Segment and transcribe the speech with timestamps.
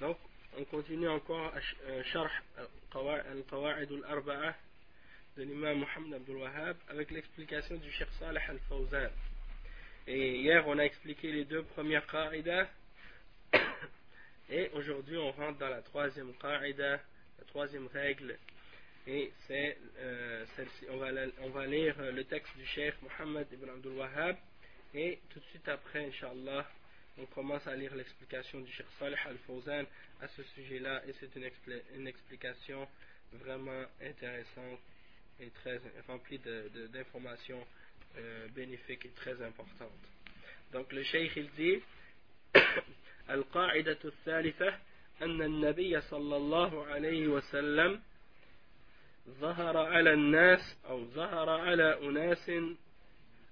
[0.00, 0.16] Donc,
[0.56, 4.54] on continue encore à Sharh al-Qawa'id al-Arba'a
[5.36, 9.10] de l'imam Mohamed Abdul Wahhab avec l'explication du Sheikh Saleh al-Fawzan.
[10.06, 12.68] Et hier, on a expliqué les deux premières qa'idas.
[14.50, 16.92] Et aujourd'hui, on rentre dans la troisième qa'ida,
[17.38, 18.38] la troisième règle.
[19.06, 20.86] Et c'est euh, celle-ci.
[20.90, 21.08] On va,
[21.42, 24.36] on va lire le texte du Cheikh Mohammed ibn Abdul Wahhab.
[24.94, 26.66] Et tout de suite après, Inch'Allah,
[27.17, 29.85] on commence à lire l'explication du Cheikh Saleh Al-Fawzan
[30.21, 31.03] à ce sujet-là.
[31.07, 32.87] Et c'est une, expli une, explication
[33.33, 34.79] vraiment intéressante
[35.39, 36.39] et très remplie
[36.91, 37.65] d'informations
[38.17, 39.91] euh, bénéfiques et très importantes.
[40.71, 41.81] Donc le Cheikh il dit
[43.29, 44.79] القاعدة الثالثة
[45.21, 48.01] أن النبي صلى الله عليه وسلم
[49.29, 52.51] ظهر على الناس أو ظهر على أناس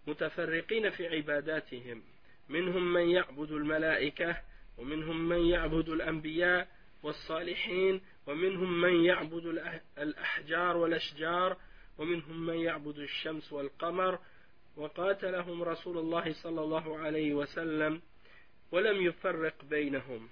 [0.07, 2.03] متفرقين في عباداتهم
[2.48, 4.36] منهم من يعبد الملائكة
[4.78, 6.68] ومنهم من يعبد الأنبياء
[7.02, 9.46] والصالحين ومنهم من يعبد
[9.98, 11.56] الأحجار والأشجار
[11.98, 14.18] ومنهم من يعبد الشمس والقمر
[14.76, 18.02] وقاتلهم رسول الله صلى الله عليه وسلم
[18.72, 20.28] ولم يفرق بينهم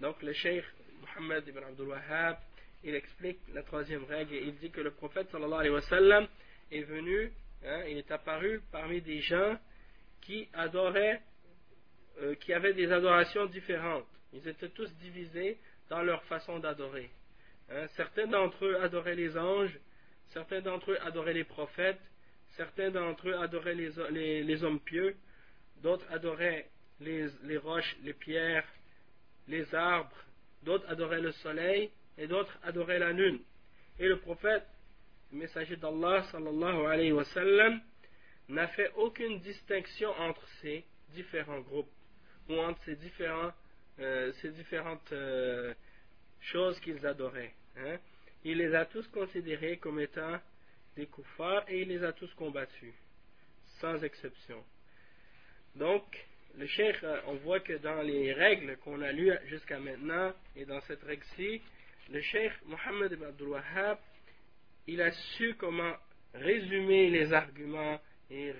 [0.00, 0.64] Donc le Cheikh
[1.02, 2.38] Mohammed ibn Abdul Wahhab
[2.82, 6.26] il explique la troisième règle et il dit que le prophète sallallahu alayhi wa sallam
[6.72, 7.30] est venu,
[7.64, 9.58] hein, il est apparu parmi des gens
[10.22, 11.20] qui adoraient,
[12.20, 14.06] euh, qui avaient des adorations différentes.
[14.32, 15.58] Ils étaient tous divisés
[15.88, 17.10] dans leur façon d'adorer.
[17.70, 17.86] Hein.
[17.96, 19.78] Certains d'entre eux adoraient les anges,
[20.28, 22.00] certains d'entre eux adoraient les prophètes,
[22.56, 25.16] certains d'entre eux adoraient les, hommes pieux,
[25.82, 26.68] d'autres adoraient
[27.00, 28.66] les, les roches, les pierres,
[29.48, 30.16] les arbres,
[30.62, 33.40] d'autres adoraient le soleil, et d'autres adoraient la lune.
[33.98, 34.66] Et le prophète,
[35.32, 37.80] le messager d'Allah, sallallahu alayhi wa sallam,
[38.50, 41.90] n'a fait aucune distinction entre ces différents groupes,
[42.48, 42.98] ou entre ces,
[44.00, 45.74] euh, différentes euh,
[46.40, 47.54] choses qu'ils adoraient.
[47.76, 47.98] Hein.
[48.44, 50.38] Il les a tous considérés comme étant
[50.96, 52.94] des kuffars et il les a tous combattus,
[53.80, 54.64] sans exception.
[55.76, 56.02] Donc,
[56.58, 56.96] le cheikh,
[57.26, 61.62] on voit que dans les règles qu'on a lues jusqu'à maintenant, et dans cette règle-ci,
[62.10, 63.98] le cheikh Mohammed ibn Abdul Wahhab,
[64.88, 65.94] il a su comment
[66.34, 68.00] résumer les arguments
[68.30, 68.54] et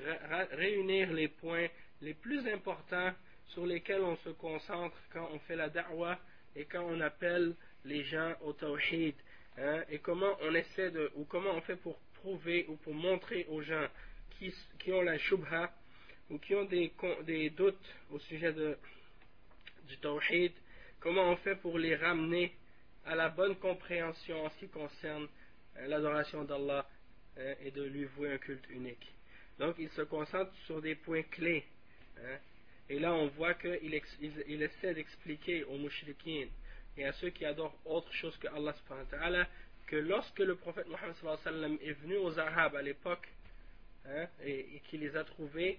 [0.53, 1.69] réunir les points
[2.03, 3.13] les plus importants
[3.49, 6.19] sur lesquels on se concentre quand on fait la da'wah
[6.57, 7.55] et quand on appelle
[7.85, 9.15] les gens au tawhid.
[9.59, 13.47] Hein, et comment on essaie de, ou comment on fait pour prouver ou pour montrer
[13.49, 13.87] aux gens
[14.39, 15.73] qui, ont la shubha
[16.31, 18.79] ou qui ont des, doutes au sujet de,
[19.89, 20.53] du tawhid,
[21.01, 22.55] comment on fait pour les ramener
[23.05, 25.27] à la bonne compréhension en ce qui concerne
[25.87, 26.89] l'adoration d'Allah
[27.63, 29.13] et de lui vouer un culte unique.
[29.61, 31.65] Donc il se concentre sur des points clés.
[32.17, 32.39] Hein.
[32.89, 34.01] Et là on voit qu'il
[34.49, 36.47] il, essaie d'expliquer aux mouchriquins
[36.97, 39.49] et à ceux qui adorent autre chose que Allah subhanahu wa ta'ala
[39.87, 43.29] que lorsque le prophète Mohammed est venu aux Arabes à l'époque
[44.07, 45.79] hein, et, qu'il les a trouvés,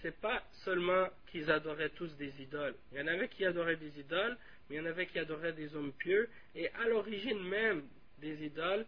[0.00, 2.76] c'est pas seulement qu'ils adoraient tous des idoles.
[2.92, 4.36] Il y en avait qui adoraient des idoles,
[4.68, 7.82] mais il y en avait qui adoraient des hommes pieux, et à l'origine même
[8.18, 8.84] des idoles,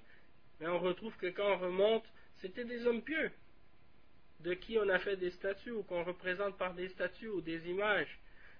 [0.61, 2.05] on retrouve que quand on remonte,
[2.43, 3.31] c'était des hommes pieux,
[4.41, 7.69] de qui on a fait des statues, ou qu'on représente par des statues ou des
[7.69, 8.19] images,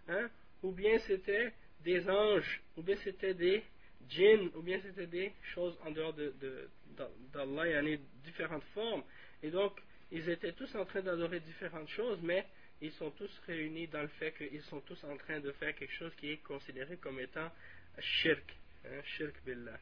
[0.09, 0.29] hein,
[0.63, 1.53] ou bien c'était
[1.85, 3.63] des anges, ou bien c'était des,
[4.09, 8.65] djinns, ou bien c'était des choses en dehors d'Allah, de, il y en a différentes
[8.75, 9.03] formes.
[9.43, 9.81] Et donc,
[10.11, 12.47] ils étaient tous en train d'adorer différentes choses, mais
[12.81, 15.95] ils sont tous réunis dans le fait qu'ils sont tous en train de faire quelque
[15.95, 17.51] chose qui est considéré comme étant
[17.99, 19.79] shirk, hein, shirk billah.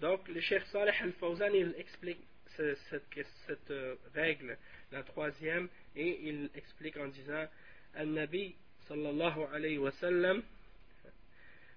[0.00, 2.20] Donc, le Cheikh Saleh al-Fawzan, il explique
[2.56, 4.56] cette, euh, règle,
[4.90, 7.46] la troisième, et il explique en disant
[7.94, 8.54] Al-Nabi
[8.88, 10.42] sallallahu alayhi wa sallam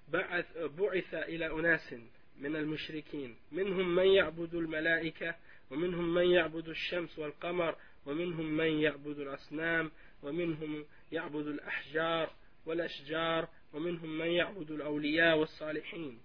[0.08, 1.96] بعث إلى أناس
[2.38, 5.36] من المشركين منهم من يعبد الملائكة
[5.72, 7.76] ومنهم من يعبد الشمس والقمر
[8.06, 9.92] ومنهم من يعبد الأصنام
[10.24, 12.34] ومنهم يعبد الأحجار
[12.66, 16.20] والأشجار ومنهم من يعبد الأولياء والصالحين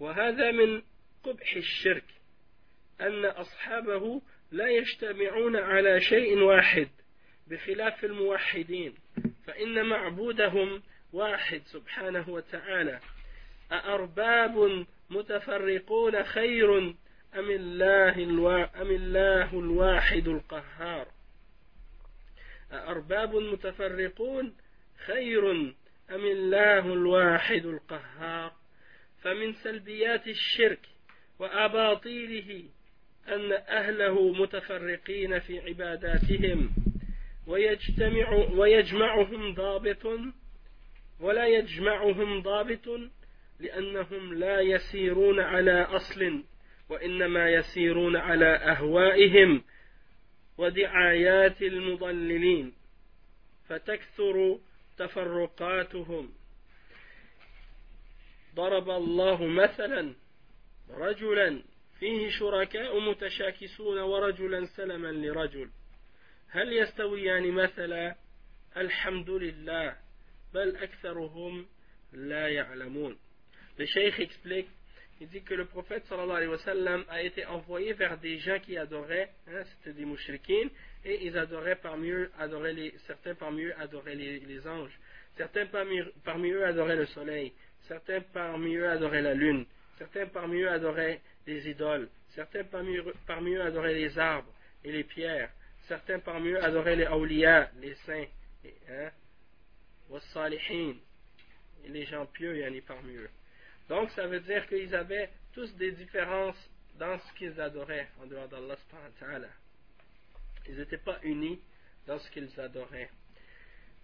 [0.00, 0.82] وهذا من
[1.24, 2.04] قبح الشرك
[3.02, 4.22] أن أصحابه
[4.52, 6.88] لا يجتمعون على شيء واحد
[7.46, 8.94] بخلاف الموحدين
[9.46, 10.82] فإن معبودهم
[11.12, 13.00] واحد سبحانه وتعالى.
[13.72, 16.78] أأرباب متفرقون خير
[17.34, 18.82] أم الله, الوا...
[18.82, 21.08] أم الله الواحد القهار؟
[22.72, 24.56] أأرباب متفرقون
[25.06, 25.50] خير
[26.10, 28.52] أم الله الواحد القهار؟
[29.22, 30.86] فمن سلبيات الشرك
[31.38, 32.68] وأباطيله
[33.28, 36.70] أن أهله متفرقين في عباداتهم
[37.46, 40.06] ويجتمع ويجمعهم ضابط
[41.20, 42.88] ولا يجمعهم ضابط
[43.60, 46.44] لأنهم لا يسيرون على أصل
[46.88, 49.64] وإنما يسيرون على أهوائهم
[50.58, 52.72] ودعايات المضللين
[53.68, 54.58] فتكثر
[54.98, 56.32] تفرقاتهم.
[58.54, 60.14] ضرب الله مثلا
[60.90, 61.62] رجلا
[62.01, 65.69] فيه شركاء متشاكسون ورجلا سلما لرجل
[66.49, 68.15] هل يستويان مثلا
[68.77, 69.95] الحمد لله
[70.53, 71.65] بل أكثرهم
[72.13, 73.17] لا يعلمون
[73.79, 74.67] Le cheikh explique,
[75.21, 78.59] il dit que le prophète sallallahu alayhi wa sallam a été envoyé vers des gens
[78.59, 80.71] qui adoraient, hein, c'était des mouchriquines,
[81.05, 84.97] et ils adoraient parmi eux, adoraient les, certains parmi eux adoraient les, les anges,
[85.37, 87.53] certains parmi, parmi eux adoraient le soleil,
[87.87, 89.65] certains parmi eux adoraient la lune,
[89.99, 94.52] certains parmi eux adoraient les idoles, certains parmi eux, parmi eux adoraient les arbres
[94.84, 95.50] et les pierres,
[95.88, 98.26] certains parmi eux adoraient les awliya, les saints,
[98.64, 99.10] et, hein,
[101.84, 103.30] et les gens pieux, il y en a parmi eux.
[103.88, 108.48] Donc ça veut dire qu'ils avaient tous des différences dans ce qu'ils adoraient en dehors
[108.48, 108.76] d'Allah.
[110.68, 111.60] Ils n'étaient pas unis
[112.06, 113.10] dans ce qu'ils adoraient.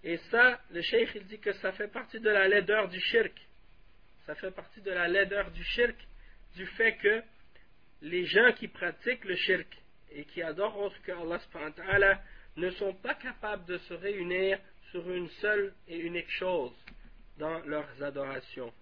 [0.02, 3.32] Et ça, le cheikh il dit que ça fait partie de la laideur du shirk.
[4.26, 5.96] Ça fait partie de la laideur du shirk,
[6.56, 7.23] du fait que
[8.03, 9.67] les gens qui pratiquent le shirk
[10.12, 12.21] et qui adorent autre que Allah
[12.56, 14.59] ne sont pas capables de se réunir
[14.91, 16.73] sur une seule et unique chose
[17.39, 18.73] dans leurs adorations.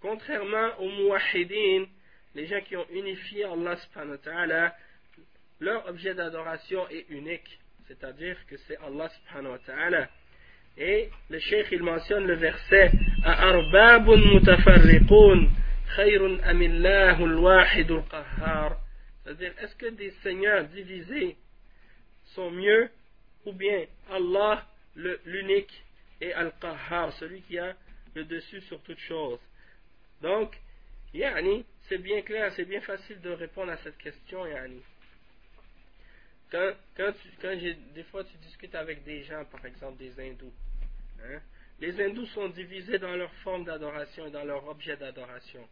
[0.00, 1.86] Contrairement aux muwahidin,
[2.34, 4.18] les gens qui ont unifié Allah subhanahu
[5.60, 10.08] leur objet d'adoration est unique, c'est-à-dire que c'est Allah subhanahu wa ta'ala.
[10.76, 12.90] Et le cheikh il mentionne le verset
[13.24, 15.48] arbabun mutafarriqun
[15.96, 16.38] khayrun
[19.24, 21.36] c'est-à-dire est-ce que des seigneurs divisés
[22.34, 22.90] sont mieux
[23.46, 24.66] ou bien Allah
[24.96, 25.84] l'unique
[26.20, 27.74] et Al-Qahhar, celui qui a
[28.14, 29.40] le dessus sur toute chose.
[30.20, 30.56] Donc,
[31.12, 34.82] Yani, c'est bien clair, c'est bien facile de répondre à cette question, Yani.
[36.50, 37.56] Quand, quand, quand
[37.94, 40.52] des fois tu discutes avec des gens, par exemple des hindous,
[41.20, 41.40] hein,
[41.80, 45.66] les hindous sont divisés dans leur forme d'adoration et dans leur objet d'adoration.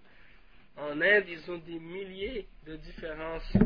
[0.76, 3.56] En Inde, ils ont des milliers de différences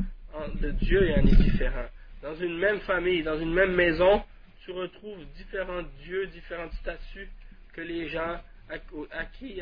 [0.61, 1.89] de dieux yani, différents.
[2.23, 4.23] Dans une même famille, dans une même maison,
[4.65, 7.29] tu retrouves différents dieux, différentes statues
[7.73, 9.61] que les gens à, qui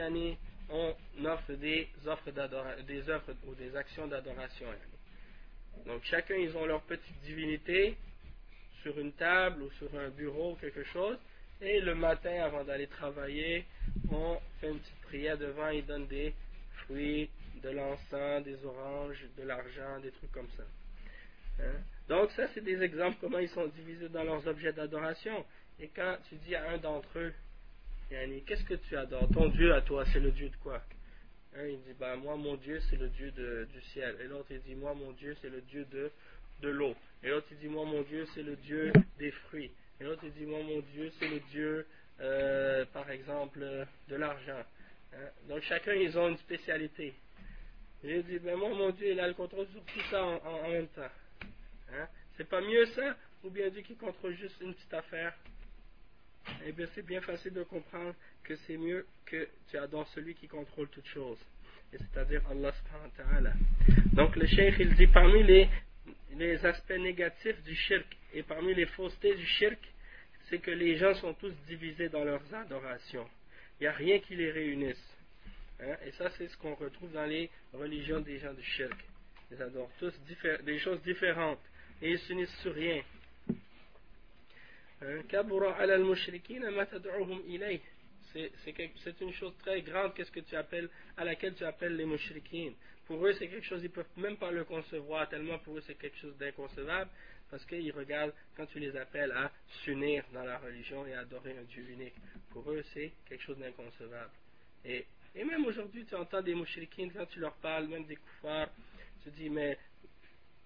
[0.70, 0.94] on
[1.26, 2.30] offre des offres
[2.86, 4.66] des œuvres ou des actions d'adoration.
[5.86, 7.96] Donc chacun ils ont leur petite divinité
[8.82, 11.18] sur une table ou sur un bureau quelque chose
[11.64, 13.64] et le matin avant d'aller travailler
[14.10, 16.34] on fait une petite prière devant ils donnent des
[16.84, 17.30] fruits,
[17.62, 20.64] de l'encens, des oranges, de l'argent, des trucs comme ça.
[21.60, 21.80] Hein?
[22.08, 25.44] Donc ça, c'est des exemples comment ils sont divisés dans leurs objets d'adoration.
[25.80, 27.32] Et quand tu dis à un d'entre eux,
[28.46, 29.28] qu'est-ce que tu adores?
[29.32, 30.82] Ton Dieu à toi, c'est le Dieu de quoi?
[31.56, 34.16] Il dit, bah, moi, mon Dieu, c'est le Dieu du ciel.
[34.20, 36.10] Et l'autre, il dit, moi, mon Dieu, c'est le Dieu de,
[36.62, 36.94] de l'eau.
[37.22, 39.70] Et l'autre, il dit, moi, mon Dieu, c'est le Dieu des fruits.
[40.00, 41.86] Et l'autre, dit, moi, mon Dieu, c'est le Dieu,
[42.20, 43.60] euh, par exemple,
[44.08, 44.62] de l'argent.
[45.12, 45.28] Hein?
[45.48, 47.14] Donc, chacun, ils ont une spécialité.
[48.02, 50.88] Il dit, ben, moi, mon Dieu, il a le contrôle sur tout ça en même
[50.88, 51.10] temps.
[51.92, 52.06] Hein?
[52.36, 53.16] C'est pas mieux ça?
[53.44, 55.34] Ou bien Dieu qui contrôle juste une petite affaire?
[56.66, 60.48] Eh bien, c'est bien facile de comprendre que c'est mieux que tu adores celui qui
[60.48, 61.38] contrôle toutes choses.
[61.98, 63.52] c'est-à-dire Allah subhanahu wa ta'ala.
[64.12, 65.68] Donc le cheikh il dit parmi les,
[66.36, 69.78] les aspects négatifs du shirk et parmi les faussetés du shirk,
[70.48, 73.28] c'est que les gens sont tous divisés dans leurs adorations.
[73.80, 75.16] Il n'y a rien qui les réunisse.
[75.80, 75.96] Hein?
[76.06, 78.98] Et ça, c'est ce qu'on retrouve dans les religions des gens du shirk.
[79.50, 80.12] Ils adorent tous
[80.64, 81.60] des choses différentes
[82.02, 83.02] et ils s'unissent sur rien.
[85.02, 85.22] Hein?
[88.34, 90.12] C'est une chose très grande
[91.16, 92.74] à laquelle tu appelles les mushrikines.
[93.06, 95.82] Pour eux, c'est quelque chose, ils ne peuvent même pas le concevoir, tellement pour eux,
[95.86, 97.10] c'est quelque chose d'inconcevable,
[97.50, 101.56] parce qu'ils regardent quand tu les appelles à s'unir dans la religion et à adorer
[101.58, 102.14] un Dieu unique.
[102.50, 104.32] Pour eux, c'est quelque chose d'inconcevable.
[104.84, 108.70] Et, et, même aujourd'hui, tu entends des mushrikines, quand tu leur parles, même des koufars,
[109.22, 109.78] tu dis, mais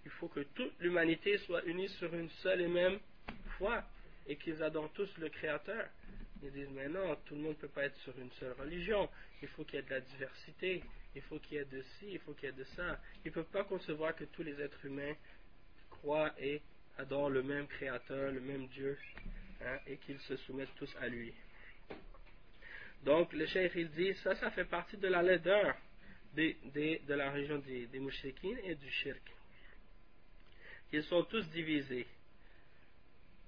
[0.04, 2.99] il faut que toute l'humanité soit unie sur une seule et même
[3.59, 3.85] foi,
[4.26, 5.88] et qu'ils adorent tous le Créateur.
[6.42, 9.09] Ils disent, mais non, tout le monde ne peut pas être sur une seule religion.
[9.42, 10.83] Il faut qu'il y ait de la diversité.
[11.14, 13.00] Il faut qu'il y ait de ci, il faut qu'il y ait de ça.
[13.24, 15.14] Ils ne peuvent pas concevoir que tous les êtres humains
[15.90, 16.60] croient et
[16.98, 18.98] adorent le même Créateur, le même Dieu,
[19.62, 21.32] hein, et qu'ils se soumettent tous à lui.
[23.04, 25.76] Donc, le cheikh, il dit, ça, ça fait partie de la laideur
[26.34, 28.00] de la région des, des
[28.64, 29.22] et du shirk.
[30.92, 32.06] Ils sont tous divisés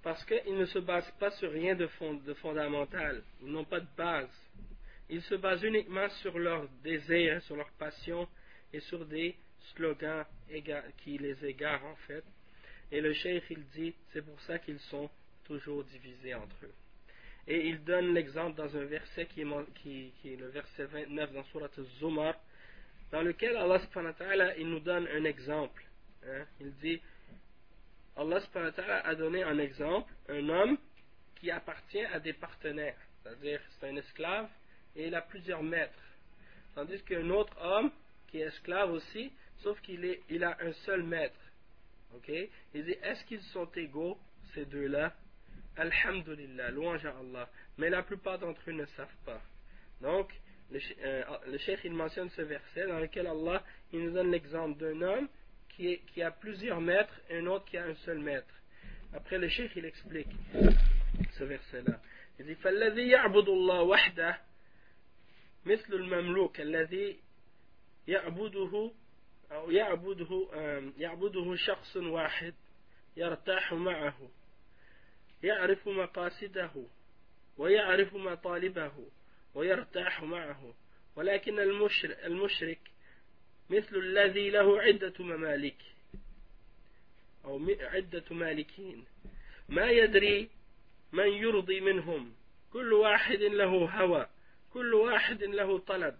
[0.02, 1.86] parce qu'ils ne se basent pas sur rien de,
[2.34, 4.30] fondamental, ils n'ont pas de base.
[5.12, 8.28] Ils se basent uniquement sur leur désir, sur leur passion
[8.72, 9.36] et sur des
[9.74, 10.24] slogans
[10.98, 12.24] qui les égarent en fait.
[12.92, 15.10] Et le cheikh il dit, c'est pour ça qu'ils sont
[15.44, 16.74] toujours divisés entre eux.
[17.48, 22.34] Et il donne l'exemple dans un verset qui est, le verset 29 dans Surat Zumar,
[23.10, 23.80] dans lequel Allah
[24.58, 25.82] il nous donne un exemple.
[26.24, 26.44] Hein.
[26.60, 27.00] Il dit,
[28.16, 28.40] Allah
[29.04, 30.78] a donné un exemple, un homme
[31.40, 34.48] qui appartient à des partenaires, c'est-à-dire c'est un esclave
[34.95, 35.93] et il a plusieurs maîtres.
[36.73, 37.91] Tandis qu'un autre homme
[38.27, 39.31] qui est esclave aussi,
[39.63, 41.39] sauf qu'il il a un seul maître.
[42.15, 42.31] Ok
[42.73, 44.17] Il dit est-ce qu'ils sont égaux,
[44.53, 45.13] ces deux-là
[45.77, 47.49] Alhamdulillah, louange à Allah.
[47.77, 49.41] Mais la plupart d'entre eux ne savent pas.
[50.01, 50.31] Donc,
[50.71, 54.79] le, euh, le cheikh il mentionne ce verset dans lequel Allah il nous donne l'exemple
[54.79, 55.27] d'un homme
[55.75, 58.47] qui, a plusieurs maîtres et un autre qui a un seul maître.
[59.13, 60.29] Après le cheikh il explique
[61.37, 61.99] ce verset-là.
[62.39, 64.37] Il dit فالذي يعبد الله وحده
[65.66, 67.18] مثل المملوك الذي
[68.08, 68.92] يعبده
[69.52, 70.48] أو يعبده
[70.98, 72.54] يعبده شخص واحد
[73.16, 74.30] يرتاح معه
[75.42, 76.70] يعرف مقاصده
[77.58, 78.92] ويعرف مطالبه
[79.54, 80.74] ويرتاح معه.
[81.16, 81.60] ولكن
[82.24, 82.78] المشرك
[83.70, 85.76] مثل الذي له عدة ممالك
[87.44, 89.04] أو عدة مالكين.
[89.68, 90.50] ما يدري
[91.12, 92.32] من يرضي منهم.
[92.72, 94.26] كل واحد له هوى.
[94.72, 96.14] كل واحد له طلب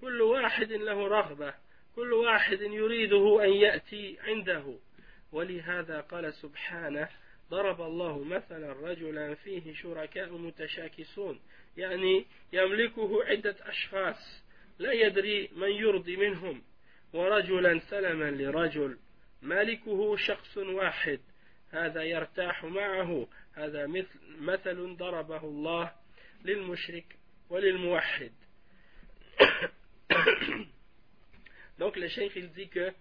[0.00, 1.54] كل واحد له رغبة
[1.96, 4.78] كل واحد يريده أن يأتي عنده.
[5.32, 7.08] ولهذا قال سبحانه
[7.50, 11.40] ضرب الله مثلا رجلا فيه شركاء متشاكسون
[11.76, 14.44] يعني يملكه عدة أشخاص
[14.78, 16.62] لا يدري من يرضي منهم.
[17.12, 18.98] ورجلا سلما لرجل
[19.42, 21.20] مالكه شخص واحد
[21.70, 25.92] هذا يرتاح معه هذا مثل مثل ضربه الله
[26.44, 27.15] للمشرك.
[27.49, 28.31] وللموحد
[31.77, 32.93] Donc le cheikh il dit que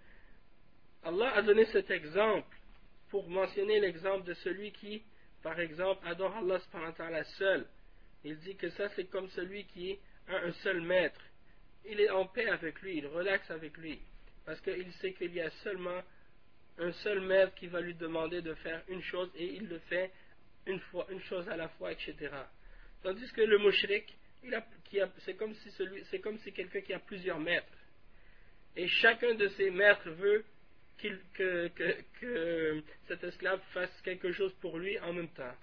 [1.02, 2.56] Allah a donné cet exemple
[3.10, 5.02] pour mentionner l'exemple de celui qui,
[5.42, 7.66] par exemple, adore Allah seul.
[8.24, 11.20] Il dit que ça c'est comme celui qui a un seul maître
[11.84, 14.00] il est en paix avec lui, il relaxe avec lui,
[14.44, 16.02] parce qu'il sait qu'il y a seulement
[16.78, 20.10] un seul maître qui va lui demander de faire une chose et il le fait
[20.66, 22.14] une, fois, une chose à la fois, etc.
[23.02, 24.16] Tandis que le mushrik,
[25.19, 25.35] c'est
[26.21, 27.67] comme si, quelqu'un qui a plusieurs maîtres.
[28.75, 30.43] Et chacun de ces maîtres veut
[31.33, 31.67] que,
[32.19, 35.55] que, cet esclave fasse quelque chose pour lui en même temps.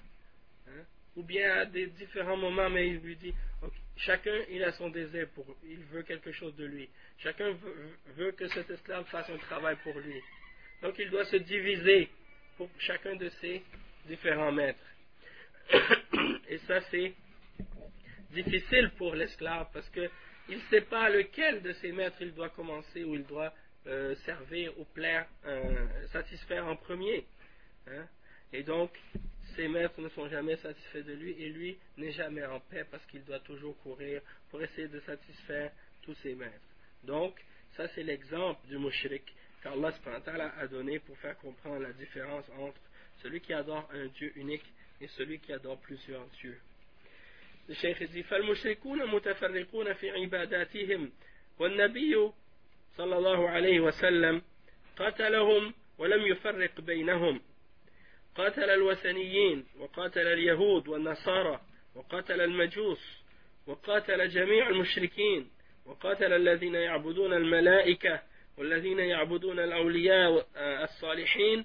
[0.69, 0.85] Hein?
[1.17, 3.35] Ou bien à des différents moments, mais il lui dit
[3.97, 6.89] Chacun, il a son désir pour, il veut quelque chose de lui.
[7.19, 7.55] Chacun
[8.17, 10.21] veut, que cet esclave fasse un travail pour lui.
[10.81, 12.09] Donc il doit se diviser
[12.57, 13.63] pour chacun de ses
[14.07, 14.85] différents maîtres.
[16.49, 17.13] Et ça, c'est
[18.33, 20.11] difficile pour l'esclave parce qu'il
[20.49, 23.53] ne sait pas lequel de ses maîtres il doit commencer ou il doit
[23.87, 25.27] euh, servir ou plaire,
[26.13, 27.25] satisfaire en premier.
[27.89, 28.07] Hein.
[28.53, 28.91] Et donc,
[29.57, 33.05] ses maîtres ne sont jamais satisfaits de lui et lui n'est jamais en paix parce
[33.07, 34.21] qu'il doit toujours courir
[34.51, 35.73] pour essayer de satisfaire
[36.03, 36.53] tous ses maîtres.
[37.05, 37.35] Donc,
[37.77, 39.25] ça c'est l'exemple du mushrik
[39.63, 39.93] qu'Allah
[40.59, 42.81] a donné pour faire comprendre la différence entre
[43.23, 44.65] celui qui adore un Dieu unique
[45.01, 46.59] et celui qui adore plusieurs dieux.
[47.71, 51.13] Cheikh dit فالمشركون متفرقون في عباداتهم
[51.59, 52.31] والنبي
[52.97, 54.43] صلى الله عليه وسلم
[54.97, 57.41] قتلهم ولم يفرق بينهم.
[58.35, 61.61] قاتل الوثنيين وقاتل اليهود والنصارى
[61.95, 63.23] وقاتل المجوس
[63.67, 65.51] وقاتل جميع المشركين
[65.87, 68.23] وقاتل الذين يعبدون الملائكة
[68.59, 71.65] والذين يعبدون الأولياء الصالحين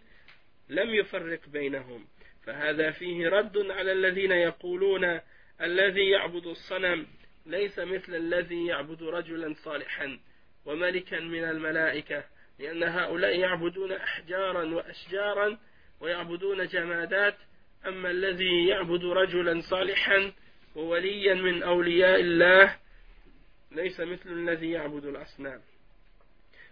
[0.70, 2.08] لم يفرق بينهم.
[2.46, 5.20] فهذا فيه رد على الذين يقولون
[5.62, 7.08] الذي يعبد الصنم
[7.46, 10.20] ليس مثل الذي يعبد رجلا صالحا
[10.66, 12.24] وملكا من الملائكة
[12.60, 15.58] لأن هؤلاء يعبدون أحجارا وأشجارا
[16.02, 17.36] ويعبدون جمادات
[17.88, 20.32] أما الذي يعبد رجلا صالحا
[20.76, 22.76] ووليا من أولياء الله
[23.72, 25.62] ليس مثل الذي يعبد الأصنام.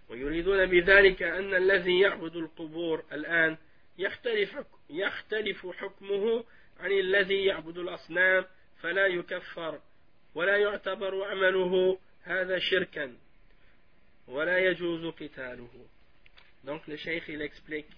[0.09, 3.57] ويريدون بذلك أن الذي يعبد القبور الآن
[3.97, 4.55] يختلف
[4.89, 6.43] يختلف حكمه
[6.79, 8.45] عن الذي يعبد الأصنام
[8.84, 9.80] فلا يكفر
[10.34, 13.16] ولا يعتبر عمله هذا شركا
[14.28, 15.87] ولا يجوز قتاله
[16.64, 17.88] donc le cheikh il explique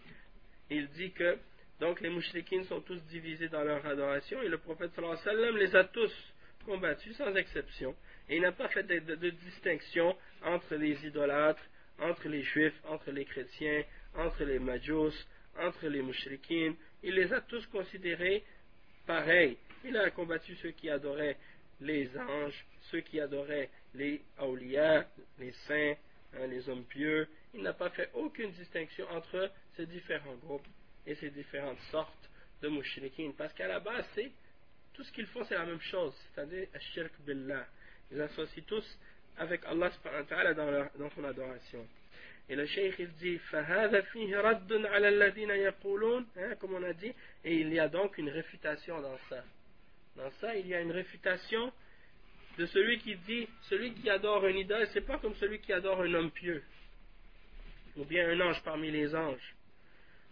[0.71, 1.39] il dit que
[1.81, 5.33] donc les mouchriquins sont tous divisés dans leur adoration et le prophète sallallahu alayhi wa
[5.33, 6.15] sallam les a tous
[6.65, 7.95] combattus sans exception
[8.29, 11.65] et il n'a pas fait de, de, de distinction entre les idolâtres
[12.01, 13.83] entre les juifs entre les chrétiens
[14.17, 15.17] entre les majus
[15.59, 18.45] entre les mouchriquins il les a tous considérés
[19.07, 21.37] pareils il a combattu ceux qui adoraient
[21.81, 25.07] les anges, ceux qui adoraient les awliya,
[25.39, 25.95] les saints,
[26.35, 27.29] hein, les hommes pieux.
[27.55, 30.67] Il n'a pas fait aucune distinction entre ces différents groupes
[31.07, 32.31] et ces différentes sortes
[32.63, 33.33] de mouchriquins.
[33.37, 34.31] Parce qu'à la base, c'est
[34.95, 37.67] tout ce qu'ils font, c'est la même chose, c'est-à-dire shirk billah.
[38.11, 38.99] Ils associent tous
[39.39, 39.91] avec Allah
[40.55, 41.87] dans, leur, dans son adoration.
[42.49, 46.93] Et le cheikh il dit فهذا فيه رد على الذين يقولون hein, comme on a
[46.93, 49.45] dit et il y a donc une réfutation dans ça
[50.18, 51.72] dans ça, il y a une réfutation
[52.58, 56.02] de celui qui dit celui qui adore un idole, c'est pas comme celui qui adore
[56.02, 56.64] un homme pieux,
[57.96, 59.56] ou bien un ange parmi les anges.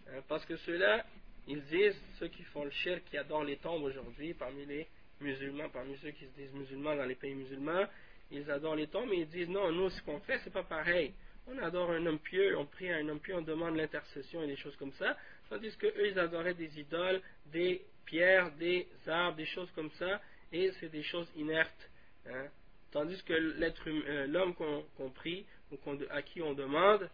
[0.08, 1.06] Hein, parce que ceux-là,
[1.46, 4.88] ils disent, ceux qui font le shirk, qui adorent les tombes aujourd'hui, parmi les
[5.20, 7.86] musulmans, parmi ceux qui se disent musulmans dans les pays musulmans,
[8.32, 11.14] ils adorent les tombes, mais ils disent non, nous, ce qu'on fait, c'est pas pareil.
[11.46, 14.48] On adore un homme pieux, on prie à un homme pieux, on demande l'intercession et
[14.48, 15.16] des choses comme ça,
[15.48, 20.20] tandis qu'eux, ils adoraient des idoles, des pierres, des arbres, des choses comme ça,
[20.52, 21.90] et c'est des choses inertes.
[22.28, 22.46] Hein.
[22.92, 25.78] Tandis que l'être, euh, l'homme qu'on, prie, ou
[26.10, 27.10] à qui on demande,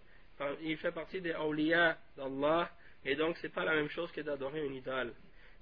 [0.62, 2.70] il fait partie des awliya d'Allah,
[3.04, 5.12] et donc c'est pas la même chose que d'adorer une idole.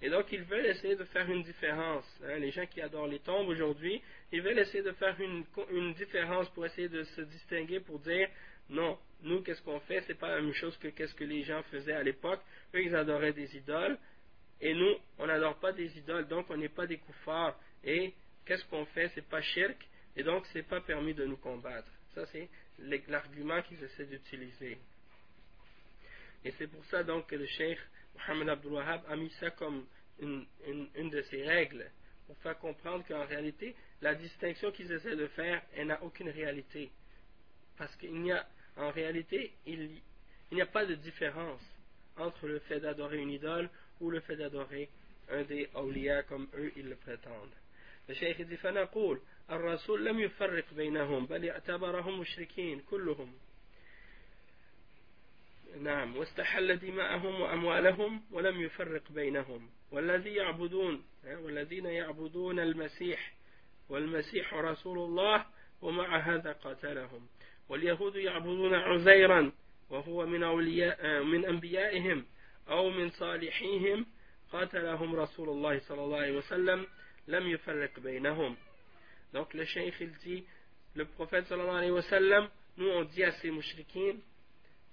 [0.02, 2.04] Et donc ils veulent essayer de faire une différence.
[2.24, 2.38] Hein.
[2.38, 4.00] Les gens qui adorent les tombes aujourd'hui,
[4.32, 8.28] ils veulent essayer de faire une, une différence pour essayer de se distinguer, pour dire
[8.70, 11.62] non, nous qu'est-ce qu'on fait, c'est pas la même chose que qu'est-ce que les gens
[11.64, 12.40] faisaient à l'époque.
[12.74, 13.98] Eux ils adoraient des idoles,
[14.60, 17.58] et nous, on n'adore pas des idoles, donc on n'est pas des koufars.
[17.82, 18.12] Et
[18.44, 19.10] qu'est-ce qu'on fait?
[19.14, 19.76] C'est pas shirk,
[20.16, 21.90] et donc c'est pas permis de nous combattre.
[22.14, 22.48] Ça, c'est
[23.08, 24.78] l'argument qu'ils essaient d'utiliser.
[26.44, 27.78] Et c'est pour ça donc que le cheikh
[28.14, 29.86] Mohamed Abdul Wahab a mis ça comme
[30.18, 30.46] une,
[30.94, 31.90] une, de ses règles,
[32.26, 36.90] pour faire comprendre qu'en réalité, la distinction qu'ils essaient de faire, elle n'a aucune réalité.
[37.78, 38.46] Parce qu'il n'y a,
[38.76, 40.00] en réalité, il,
[40.50, 41.62] il n'y a pas de différence
[42.16, 43.70] entre le fait d'adorer une idole
[44.00, 44.88] ou le fait d'adorer
[45.30, 47.54] un des awliya comme eux ils le prétendent.
[48.08, 53.32] Le cheikh dit فنقول الرسول لم يفرق بينهم بل اعتبرهم مشركين كلهم.
[55.80, 59.68] نعم واستحل دماءهم وأموالهم ولم يفرق بينهم.
[59.92, 63.32] والذي يعبدون والذين يعبدون المسيح
[63.88, 65.46] والمسيح رسول الله
[65.82, 67.26] ومع هذا قتلهم
[67.68, 69.52] واليهود يعبدون عزيرا
[69.90, 72.26] وهو من أولياء من أنبيائهم.
[72.69, 74.05] أو من صالحيهم
[74.51, 76.88] قاتلهم رسول الله صلى الله عليه وسلم
[77.27, 78.55] لم يفرق بينهم
[79.33, 80.45] donc le cheikh il dit
[80.95, 84.17] le prophète sallallahu alayhi wa sallam nous on dit à ces mouchriquins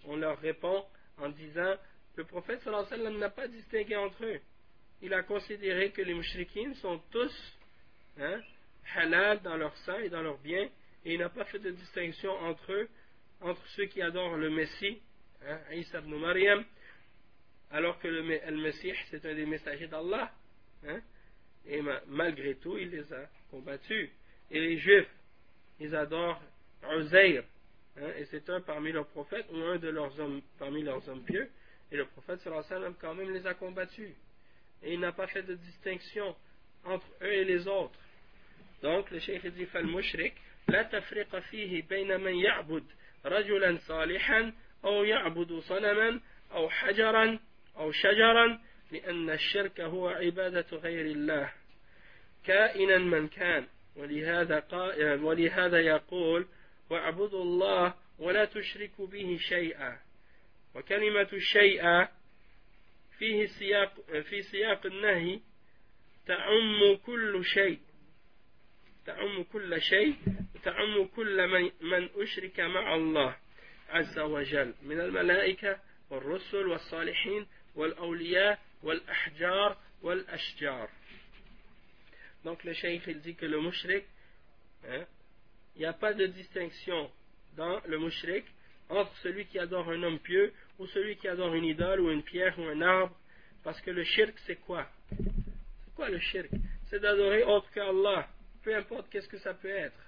[0.04, 0.84] on leur répond
[1.18, 1.76] en disant
[2.16, 4.40] le prophète sallallahu alayhi wa sallam n'a pas distingué entre eux
[5.02, 7.58] il a considéré que les mouchriquins sont tous
[8.18, 8.40] hein,
[8.96, 10.68] halal dans leur sang et dans leurs biens
[11.04, 12.88] et il n'a pas fait de distinction entre eux
[13.40, 15.00] entre ceux qui adorent le Messie
[15.46, 16.64] hein, Isa ibn Maryam
[17.70, 20.30] alors que le, Messie c'est un des messagers d'Allah.
[20.86, 21.00] Hein?
[21.66, 24.10] Et malgré tout, il les a combattus.
[24.50, 25.08] Et les Juifs,
[25.80, 26.42] ils adorent
[26.98, 27.44] Uzair.
[27.96, 28.10] Hein?
[28.18, 31.48] Et c'est un parmi leurs prophètes, ou un de leurs hommes, parmi leurs hommes pieux.
[31.90, 34.14] Et le prophète sallam quand même les a combattus.
[34.82, 36.34] Et il n'a pas fait de distinction
[36.84, 37.98] entre eux et les autres.
[38.82, 40.34] Donc le cheikh dit فالمشرك
[40.68, 42.84] لا تفرق فيه بين من يعبد
[43.24, 44.52] رجلا صالحا
[44.84, 46.20] أو يعبد صنما
[46.52, 47.38] أو حجرا
[47.77, 48.59] أو شجرا
[48.91, 51.53] لأن الشرك هو عبادة غير الله.
[52.45, 53.67] كائنا من كان.
[53.95, 54.63] ولهذا,
[55.21, 56.47] ولهذا يقول
[56.89, 59.99] واعبدوا الله ولا تشركوا به شيئا.
[60.75, 62.07] وكلمة الشيء
[63.17, 65.39] فيه سياق في سياق النهي
[66.27, 67.79] تعم كل شيء.
[69.05, 70.15] تعم كل شيء
[70.63, 73.35] تعم كل من, من أشرك مع الله
[73.89, 74.73] عز وجل.
[74.81, 80.88] من الملائكة والرسل والصالحين والأولياء والأحجار والأشجار
[82.44, 84.04] Donc le cheikh il dit que le mushrik,
[84.88, 85.04] hein,
[85.76, 87.10] il n'y a pas de distinction
[87.56, 88.44] dans le mushrik
[88.88, 92.22] entre celui qui adore un homme pieux ou celui qui adore une idole ou une
[92.22, 93.16] pierre ou un arbre.
[93.62, 96.50] Parce que le shirk c'est quoi C'est quoi le shirk
[96.90, 98.28] C'est d'adorer autre qu'Allah,
[98.64, 99.98] peu importe qu'est-ce que ça peut être.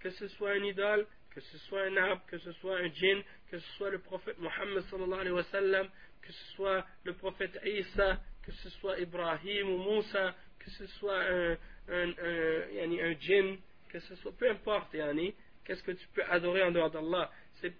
[0.00, 3.21] Que ce soit une idole, que ce soit un arbre, que ce soit un djinn,
[3.51, 5.89] que ce soit le prophète Mohammed sallallahu alayhi wa sallam,
[6.21, 11.19] que ce soit le prophète Isa, que ce soit Ibrahim ou Moussa, que ce soit
[11.19, 11.57] un,
[11.89, 13.57] un, un, un djinn,
[13.89, 17.29] que ce soit, peu importe, yani, qu'est-ce que tu peux adorer en dehors d'Allah.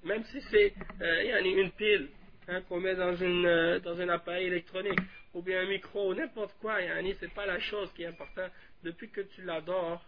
[0.03, 2.09] Même si c'est euh, une pile
[2.47, 4.99] hein, qu'on met dans, une, euh, dans un appareil électronique,
[5.33, 8.51] ou bien un micro, ou n'importe quoi, yani, c'est pas la chose qui est importante.
[8.83, 10.03] Depuis que tu l'adores,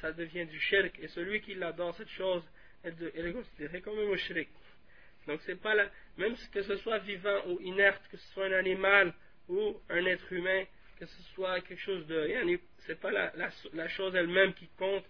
[0.00, 2.42] ça devient du shirk, et celui qui l'adore, cette chose,
[2.84, 4.48] elle, est considérée comme un mushrik.
[5.26, 8.52] Donc c'est pas la, même que ce soit vivant ou inerte, que ce soit un
[8.52, 9.12] animal
[9.48, 10.64] ou un être humain,
[10.98, 15.04] que ce soit quelque chose de, c'est pas la, chose elle-même qui compte.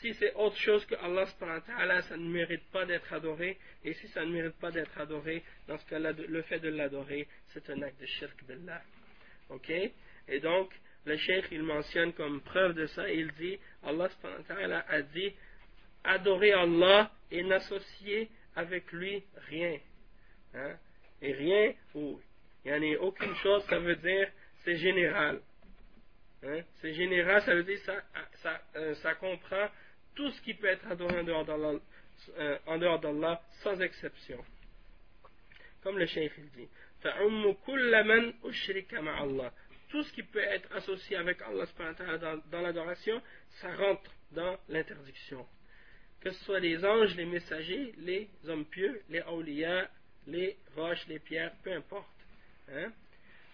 [0.00, 3.58] Si c'est autre chose que Allah ça ne mérite pas d'être adoré.
[3.84, 7.28] Et si ça ne mérite pas d'être adoré, dans ce cas-là, le fait de l'adorer,
[7.48, 8.82] c'est un acte de shirk billah.
[9.50, 9.70] Ok?
[9.70, 10.72] Et donc,
[11.04, 14.08] le cheikh, il mentionne comme preuve de ça, il dit, Allah
[14.88, 15.34] a dit,
[16.04, 19.78] adorer Allah et n'associer avec lui rien.
[20.54, 20.76] Hein?
[21.20, 22.20] Et rien, ou
[22.64, 24.28] il n'y a aucune chose, ça veut dire
[24.64, 25.40] c'est général.
[26.44, 26.60] Hein?
[26.80, 28.02] C'est général, ça veut dire ça,
[28.42, 29.68] ça, euh, ça comprend
[30.14, 31.78] tout ce qui peut être adoré en dehors d'Allah,
[32.38, 34.44] euh, en sans exception.
[35.82, 36.68] Comme le cheikh dit.
[39.90, 41.66] Tout ce qui peut être associé avec Allah
[42.50, 43.20] dans l'adoration,
[43.60, 45.44] ça rentre dans l'interdiction
[46.21, 49.89] que ce soit les anges, les messagers, les hommes pieux, les awliya,
[50.27, 52.07] les roches, les pierres, peu importe.
[52.71, 52.91] Hein.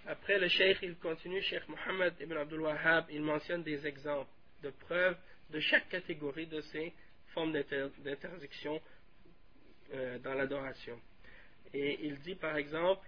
[0.08, 4.30] Après, le cheikh, il continue, cheikh Mohammed ibn Abdul Wahhab, il mentionne des exemples
[4.62, 5.18] de preuves
[5.50, 6.94] de chaque catégorie de ces
[7.34, 8.82] formes d'interdiction
[9.94, 11.00] euh, dans l'adoration.
[11.74, 13.08] Et il dit par exemple,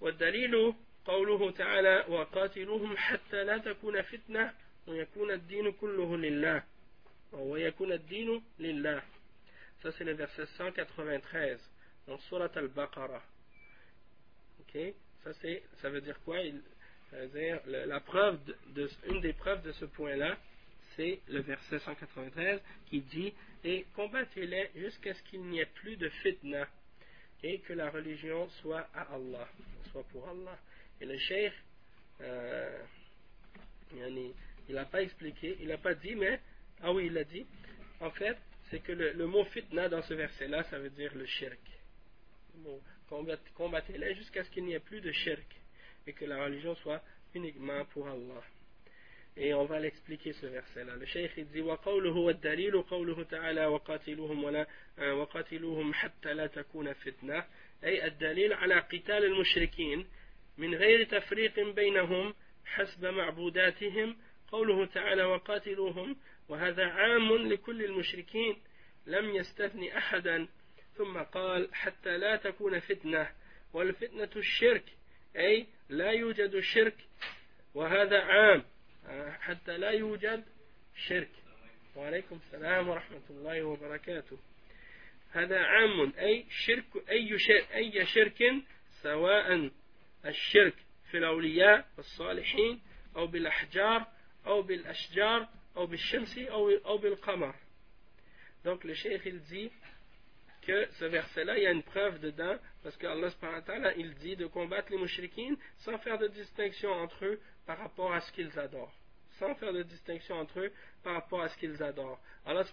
[0.00, 4.52] والدليل قوله تعالى وقاتلوهم حتى لا تكون فتنة
[4.86, 6.62] ويكون الدين كله لله
[9.81, 11.59] ça, c'est le verset 193
[12.07, 13.23] dans Surat al-Baqarah.
[14.61, 14.77] Ok?
[15.23, 16.39] Ça, c'est, ça veut dire quoi?
[16.41, 16.61] Il,
[17.33, 18.39] dire, la preuve
[18.73, 20.37] de, Une des preuves de ce point-là,
[20.95, 26.09] c'est le verset 193 qui dit Et combattez-les jusqu'à ce qu'il n'y ait plus de
[26.09, 26.67] fitna
[27.43, 29.47] et que la religion soit à Allah,
[29.91, 30.57] soit pour Allah.
[30.99, 31.53] Et le cheikh,
[32.21, 32.83] euh,
[33.93, 36.39] il n'a pas expliqué, il n'a pas dit, mais
[36.82, 37.46] ah oui, il l'a dit.
[38.00, 38.36] En fait,
[38.70, 41.60] c'est que le, mot fitna dans ce verset-là, ça veut dire le shirk.
[43.54, 45.46] Combattez-les jusqu'à ce qu'il n'y ait plus de shirk
[46.06, 47.02] et que la religion soit
[47.34, 48.42] uniquement pour Allah.
[49.36, 50.94] Et on va l'expliquer ce verset-là.
[50.96, 54.66] Le cheikh il dit وقوله والدليل قوله تعالى وقاتلوهم ولا
[54.98, 57.44] وقاتلوهم حتى لا تكون فتنة
[57.84, 60.06] أي الدليل على قتال المشركين
[60.58, 62.34] من غير تفريق بينهم
[62.64, 64.16] حسب معبوداتهم
[64.48, 66.16] قوله تعالى وقاتلوهم
[66.49, 68.57] وهذا عام لكل المشركين
[69.07, 70.47] لم يستثني أحدا.
[70.97, 73.31] ثم قال حتى لا تكون فتنة.
[73.73, 74.83] والفتنة الشرك
[75.35, 76.95] أي لا يوجد شرك.
[77.73, 78.63] وهذا عام
[79.39, 80.45] حتى لا يوجد
[80.95, 81.29] شرك.
[81.95, 84.37] وعليكم السلام ورحمة الله وبركاته.
[85.31, 88.53] هذا عام أي شرك أي شرك, أي شرك
[89.01, 89.71] سواء
[90.25, 90.73] الشرك
[91.11, 92.81] في الأولياء والصالحين
[93.15, 94.07] أو بالأحجار
[94.45, 95.47] أو بالأشجار
[98.63, 99.71] donc le cheikh il dit
[100.61, 103.29] que ce verset-là, il y a une preuve dedans, parce qu'Allah
[103.97, 108.19] il dit de combattre les mouchriquines sans faire de distinction entre eux par rapport à
[108.21, 108.93] ce qu'ils adorent.
[109.39, 110.71] Sans faire de distinction entre eux
[111.03, 112.19] par rapport à ce qu'ils adorent.
[112.45, 112.65] Allah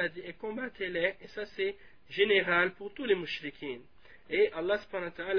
[0.00, 1.76] a dit, et combattez-les, et ça c'est
[2.08, 3.84] général pour tous les mouchriquines.
[4.30, 4.80] Et Allah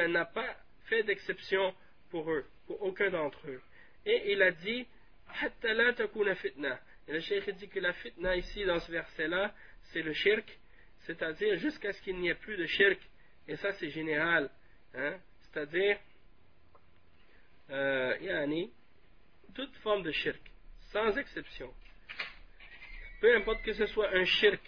[0.07, 1.73] n'a pas fait d'exception
[2.11, 3.61] pour eux, pour aucun d'entre eux.
[4.05, 4.85] Et il a dit,
[7.07, 9.53] et le cheikh dit que la fitna ici, dans ce verset-là,
[9.91, 10.57] c'est le shirk,
[11.01, 12.99] c'est-à-dire jusqu'à ce qu'il n'y ait plus de shirk.
[13.47, 14.49] Et ça, c'est général.
[14.95, 15.17] Hein?
[15.41, 15.99] C'est-à-dire,
[17.69, 18.71] euh, yani,
[19.53, 20.41] toute forme de shirk,
[20.91, 21.71] sans exception.
[23.21, 24.61] Peu importe que ce soit un shirk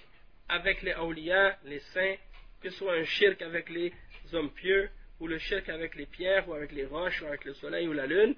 [0.47, 2.15] avec les awliya, les saints,
[2.62, 3.91] que ce soit un shirk avec les
[4.34, 7.54] hommes pieux, ou le shirk avec les pierres, ou avec les roches, ou avec le
[7.56, 8.36] soleil ou la lune,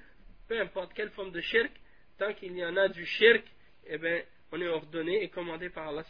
[0.47, 1.71] peu importe quelle forme de shirk,
[2.17, 3.43] tant qu'il y en a du shirk,
[3.89, 4.21] eh bien,
[4.51, 6.03] on est ordonné et commandé par Allah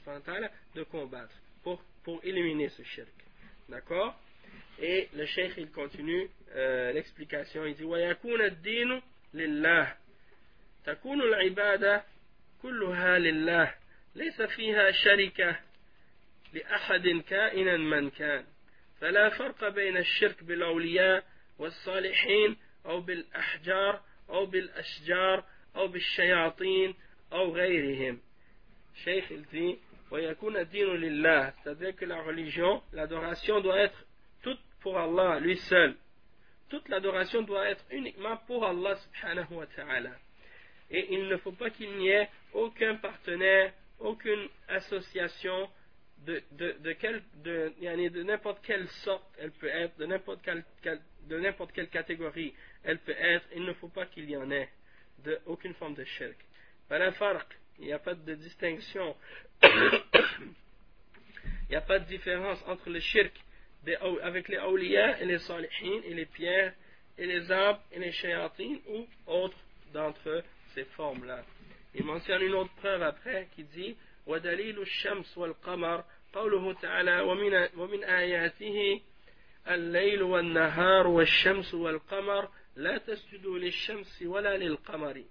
[0.76, 3.10] de combattre pour, pour éliminer ce shirk.
[3.68, 4.20] D'accord
[4.80, 7.66] Et le cheikh, il continue euh, l'explication.
[7.66, 9.02] Il dit وَيَكُونَ الدِّينُ
[9.34, 9.96] لِلَّهِ
[10.86, 12.04] تكون العبادة
[12.62, 13.76] كلها لله
[14.16, 15.60] ليس فيها شركة
[16.54, 18.46] لأحد كائنا من كان
[19.02, 21.24] فلا فرق بين الشرك بالأولياء
[21.60, 25.44] والصالحين أو بالأحجار أو بالأشجار
[25.76, 26.96] أو بالشياطين
[27.33, 28.19] أو غيرهم
[29.05, 29.79] Cheikh il dit
[30.11, 34.07] c'est-à-dire que la religion, l'adoration doit être
[34.43, 35.97] toute pour Allah, lui seul.
[36.69, 40.13] Toute l'adoration doit être uniquement pour Allah subhanahu wa ta'ala.
[40.91, 45.69] Et il ne faut pas qu'il n'y ait aucun partenaire, aucune association
[46.19, 50.65] de, de, de, de, n'importe quelle sorte elle peut être, de n'importe quelle,
[51.29, 54.69] de n'importe quelle catégorie elle peut être, il ne faut pas qu'il y en ait
[55.25, 56.37] de aucune forme de shirk.
[56.91, 59.17] Il n'y a pas de distinction.
[59.63, 59.71] Il
[61.71, 63.33] n'y a pas de différence entre le shirk
[64.23, 66.73] avec les awliya et les salihin et les pierres
[67.19, 69.59] et les arbres et les shayatines ou autres
[69.93, 70.43] d'entre
[70.75, 71.45] ces formes-là.
[71.95, 78.05] Il mentionne une autre preuve après qui dit ودليل الشمس والقمر قوله تعالى ومن, ومن
[78.05, 79.01] آياته
[79.69, 85.25] الليل والنهار والشمس والقمر لا تسجدوا للشمس ولا للقمر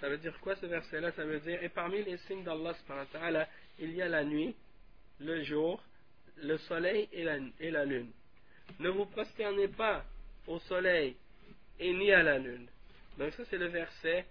[0.00, 2.74] Ça veut dire quoi ce verset-là Ça veut dire, et parmi les signes d'Allah,
[3.78, 4.54] il y a la nuit,
[5.20, 5.82] le jour,
[6.36, 8.10] le soleil et la, et la lune.
[8.80, 10.04] Ne vous prosternez pas
[10.46, 11.16] au soleil
[11.78, 12.66] et ni à la lune.
[13.18, 14.24] Donc ça c'est le verset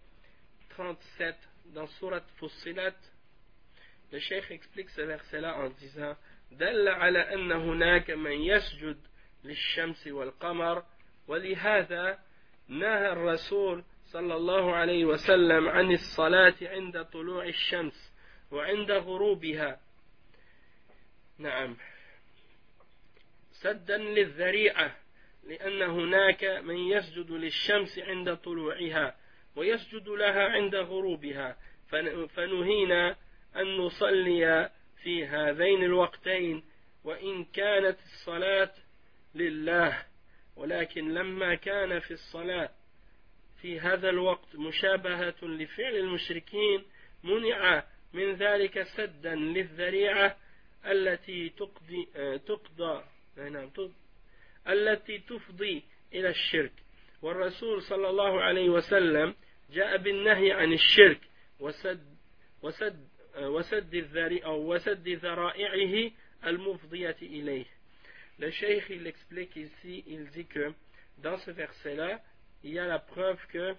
[0.70, 1.36] 37
[1.68, 2.96] dans Surat Fussilat.
[4.12, 6.16] Le cheikh explique ce verset-là en disant
[6.52, 8.98] دل على أن هناك من يسجد
[9.44, 10.84] للشمس والقمر
[11.28, 12.20] ولهذا
[12.68, 13.84] نهى الرسول
[14.17, 18.13] صلى الله عليه وسلم عن الصلاة عند طلوع الشمس
[18.51, 19.81] وعند غروبها.
[21.39, 21.77] نعم.
[23.53, 24.97] سدا للذريعة
[25.45, 29.17] لأن هناك من يسجد للشمس عند طلوعها
[29.57, 31.57] ويسجد لها عند غروبها.
[32.29, 33.17] فنهينا
[33.57, 34.71] أن نصلي
[35.03, 36.65] في هذين الوقتين
[37.05, 38.73] وإن كانت الصلاة
[39.35, 40.07] لله
[40.57, 42.71] ولكن لما كان في الصلاة
[43.67, 46.85] في هذا الوقت مشابهة لفعل المشركين
[47.25, 50.37] منع من ذلك سدا للذريعة
[50.87, 53.05] التي تقضي, تقضى
[53.37, 53.71] نعم
[54.69, 55.83] التي تفضي
[56.15, 56.73] إلى الشرك.
[57.23, 59.35] والرسول صلى الله عليه وسلم
[59.73, 61.21] جاء بالنهي عن الشرك
[61.61, 62.17] وسد
[62.63, 66.11] وسد وسد الذريعة وسد ذرائعه
[66.47, 67.65] المفضية إليه.
[68.39, 70.73] Le cheikh il explique ici, il dit que
[71.19, 72.21] dans ce verset-là,
[72.63, 73.75] il y a la preuve que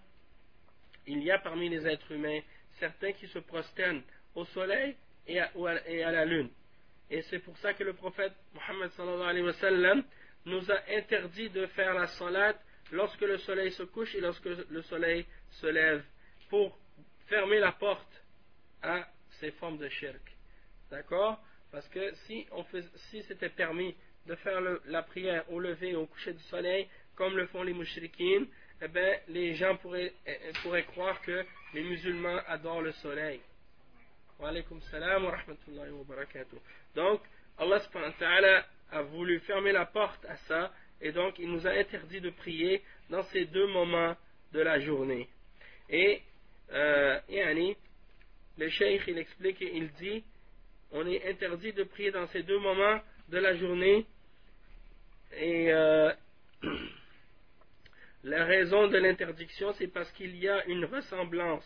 [1.05, 2.41] il y a parmi les êtres humains
[2.79, 4.03] certains qui se prosternent
[4.35, 6.49] au soleil et à, la lune.
[7.09, 8.91] Et c'est pour ça que le prophète Mohammed
[10.45, 12.55] nous a interdit de faire la salat
[12.91, 16.03] lorsque le soleil se couche et lorsque le soleil se lève
[16.49, 16.77] pour
[17.27, 18.23] fermer la porte
[18.81, 19.07] à
[19.39, 20.35] ces formes de shirk.
[20.89, 21.41] D'accord?
[21.71, 22.47] Parce que si,
[23.09, 27.35] si c'était permis de faire la prière au lever et au coucher du soleil, comme
[27.35, 28.47] le font les mouchriquines,
[28.81, 33.39] eh bien, les gens pourraient, eh, eh, pourraient croire que les musulmans adorent le soleil.
[34.39, 36.57] Wa alaykum salam wa rahmatullahi wa barakatuh.
[36.95, 37.21] Donc,
[37.57, 37.81] Allah
[38.91, 42.81] a voulu fermer la porte à ça, et donc il nous a interdit de prier
[43.09, 44.15] dans ces deux moments
[44.53, 45.27] de la journée.
[45.89, 46.21] Et,
[46.71, 47.75] euh, yani,
[48.57, 50.23] le cheikh il explique et il dit,
[50.91, 54.05] on est interdit de prier dans ces deux moments de la journée,
[55.35, 56.13] et euh,
[58.23, 61.65] La raison de l'interdiction, c'est parce qu'il y a une ressemblance.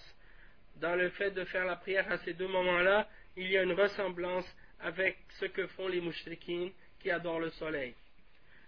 [0.75, 3.73] Dans le fait de faire la prière à ces deux moments-là, il y a une
[3.73, 4.45] ressemblance
[4.79, 7.95] avec ce que font les mouchriquines qui adorent le soleil.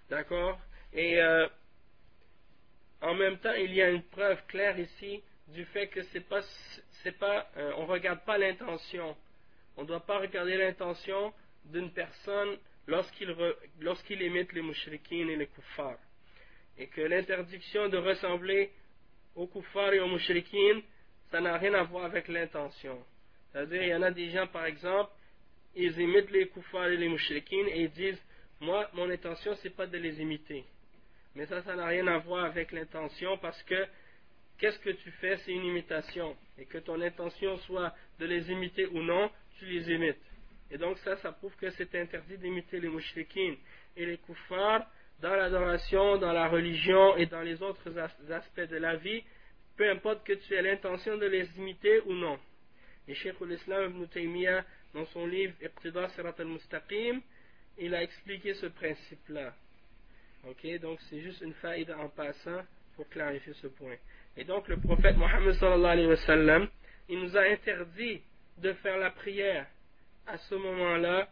[0.09, 0.59] D'accord?
[0.93, 1.47] Et euh,
[3.01, 6.41] en même temps, il y a une preuve claire ici du fait que c'est pas,
[7.03, 9.15] c'est pas, euh, on regarde pas l'intention.
[9.75, 11.33] On ne doit pas regarder l'intention
[11.65, 13.35] d'une personne lorsqu'il,
[13.81, 15.99] lorsqu'il émite les mouchriquines et les kuffars
[16.77, 18.71] et que l'interdiction de ressembler
[19.35, 20.81] aux kuffar et aux mushrikin,
[21.31, 23.03] ça n'a rien à voir avec l'intention.
[23.51, 25.11] C'est-à-dire, il y en a des gens, par exemple,
[25.75, 28.21] ils imitent les kuffar et les mushrikin et ils disent,
[28.59, 30.63] moi, mon intention, c'est pas de les imiter.
[31.35, 33.87] Mais ça, ça n'a rien à voir avec l'intention parce que
[34.57, 36.35] qu'est-ce que tu fais, c'est une imitation.
[36.57, 40.21] Et que ton intention soit de les imiter ou non, tu les imites.
[40.71, 43.57] Et donc ça, ça prouve que c'est interdit d'imiter les mouchriquines
[43.95, 44.85] et les koufars
[45.23, 49.23] dans l'adoration, dans la religion et dans les autres aspects de la vie,
[49.77, 52.37] peu importe que tu aies l'intention de les imiter ou non.
[53.07, 57.21] Et Cheikh l'Islam ibn Taymiyyah, dans son livre Iqtida Sirat al-Mustaqim,
[57.77, 59.53] il a expliqué ce principe-là.
[60.45, 62.61] Ok, donc c'est juste une faille en passant
[62.97, 63.95] pour clarifier ce point.
[64.35, 66.67] Et donc le prophète Mohammed sallallahu alayhi wa sallam,
[67.07, 68.21] il nous a interdit
[68.57, 69.67] de faire la prière
[70.27, 71.29] à ce moment-là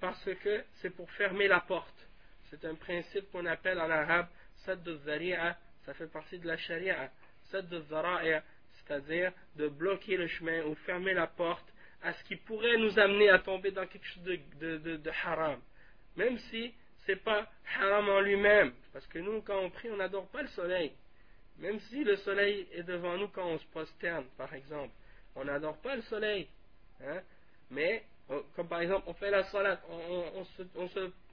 [0.00, 2.08] parce que c'est pour fermer la porte.
[2.52, 4.26] C'est un principe qu'on appelle en arabe
[4.66, 7.10] Sadd al ça fait partie de la sharia.
[7.50, 11.66] C'est-à-dire de bloquer le chemin ou fermer la porte
[12.02, 15.60] à ce qui pourrait nous amener à tomber dans quelque chose de, haram.
[16.16, 16.74] Même si
[17.06, 18.74] c'est pas haram en lui-même.
[18.92, 20.92] Parce que nous, quand on prie, on n'adore pas le soleil.
[21.58, 24.92] Même si le soleil est devant nous quand on se prosterne, par exemple.
[25.36, 26.48] On n'adore pas le soleil.
[27.02, 27.22] Hein.
[27.70, 28.04] Mais,
[28.54, 30.62] comme par exemple, on fait la salat, on, se,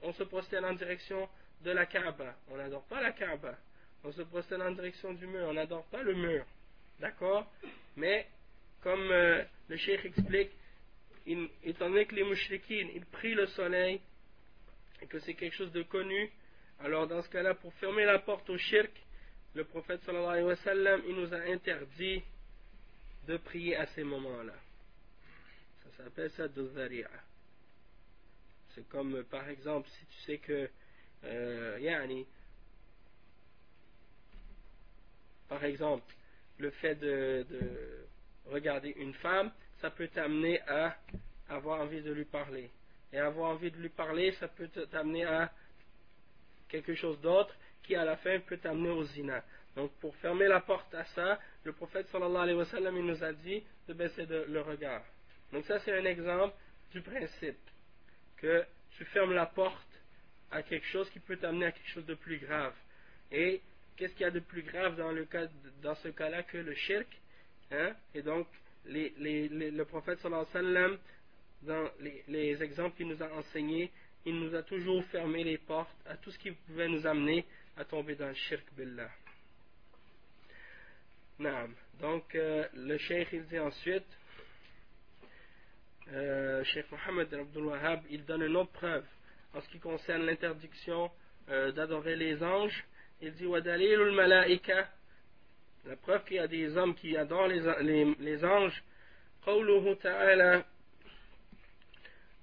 [0.02, 1.28] on, en direction
[1.62, 2.34] de la Kaaba.
[2.50, 3.56] On n'adore pas la Kaaba.
[4.04, 5.46] On se prosterne en direction du mur.
[5.48, 6.44] On n'adore pas le mur.
[6.98, 7.46] D'accord?
[7.96, 8.26] Mais,
[8.82, 10.50] comme euh, le cheikh explique,
[11.64, 12.24] étant donné que les
[12.70, 14.00] ils prient le soleil,
[15.02, 16.30] et que c'est quelque chose de connu,
[16.80, 18.90] alors dans ce cas-là, pour fermer la porte au shirk,
[19.54, 22.22] le prophète sallallahu alayhi wa sallam, il nous a interdit
[23.26, 24.54] de prier à ces moments-là.
[26.04, 26.48] S'appelle ça
[28.74, 30.70] C'est comme, par exemple, si tu sais que,
[31.24, 32.26] euh, yani,
[35.48, 36.14] par exemple,
[36.58, 38.06] le fait de, de
[38.46, 40.96] regarder une femme, ça peut t'amener à
[41.48, 42.70] avoir envie de lui parler
[43.12, 45.52] et avoir envie de lui parler, ça peut t'amener à
[46.68, 49.42] quelque chose d'autre qui à la fin peut t'amener au zina.
[49.76, 53.32] Donc pour fermer la porte à ça, le prophète sallallahu alayhi wa sallam nous a
[53.32, 55.02] dit de baisser le regard.
[55.52, 56.54] Donc ça c'est un exemple
[56.92, 57.58] du principe
[58.36, 59.86] que tu fermes la porte
[60.50, 62.74] à quelque chose qui peut t'amener à quelque chose de plus grave.
[63.30, 63.60] Et
[63.96, 65.46] qu'est-ce qu'il y a de plus grave dans, le cas,
[65.82, 67.08] dans ce cas-là que le shirk
[67.70, 67.94] hein?
[68.14, 68.46] Et donc
[68.86, 70.98] le prophète sallallahu alayhi wa sallam
[71.62, 73.90] dans les, exemples qu'il nous a enseignés,
[74.24, 77.44] il nous a toujours fermé les portes à tout ce qui pouvait nous amener
[77.76, 79.10] à tomber dans le shirk billah.
[82.00, 84.04] Donc, euh, le cheikh, il dit ensuite,
[86.13, 89.05] euh, Cheikh Mohammed Abdul Wahhab, il donne une autre preuve
[89.53, 91.09] en ce qui concerne l'interdiction
[91.49, 92.83] euh, d'adorer les anges.
[93.21, 94.89] Il dit, Wadalilul malaika,
[95.85, 98.83] la preuve qu'il y a des hommes qui adorent les, les, les anges,
[99.45, 100.63] قوله تعالى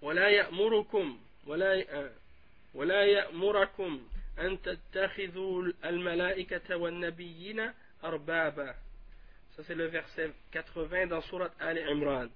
[0.03, 1.85] ولا يأمركم ولا
[2.75, 4.09] ولا يأمركم
[4.39, 7.73] أن تتخذوا الملائكة والنبيين
[8.05, 8.75] أربابا
[9.57, 12.29] Ça c'est le verset 80 dans surat Ali Imran.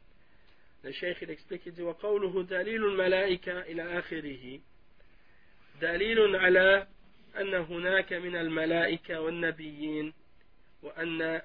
[0.83, 4.59] Il dit وقوله دليل الملائكة إلى آخره.
[5.81, 6.87] دليل على
[7.37, 10.13] أن هناك من الملائكة والنبيين
[10.83, 11.41] وأن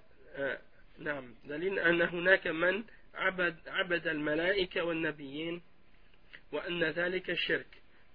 [0.98, 1.34] نعم.
[1.44, 5.62] دليل أن هناك من عبد, عبد الملائكة والنبيين
[6.52, 7.66] وأن ذلك شرك.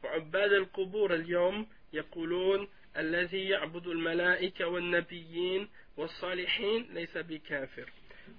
[0.04, 7.90] وعباد القبور اليوم يقولون الذي يعبد الملائكة والنبيين والصالحين ليس بكافر.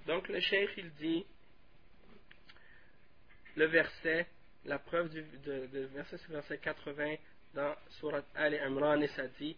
[0.07, 0.77] Donc le cheikh
[3.55, 4.27] le verset
[4.65, 7.15] la preuve du de, de verset verset 80
[7.53, 9.55] dans surat Al Imran et ça dit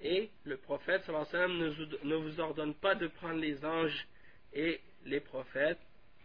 [0.00, 4.06] et le prophète wa sallam ne vous ordonne pas de prendre les anges
[4.52, 5.78] et les prophètes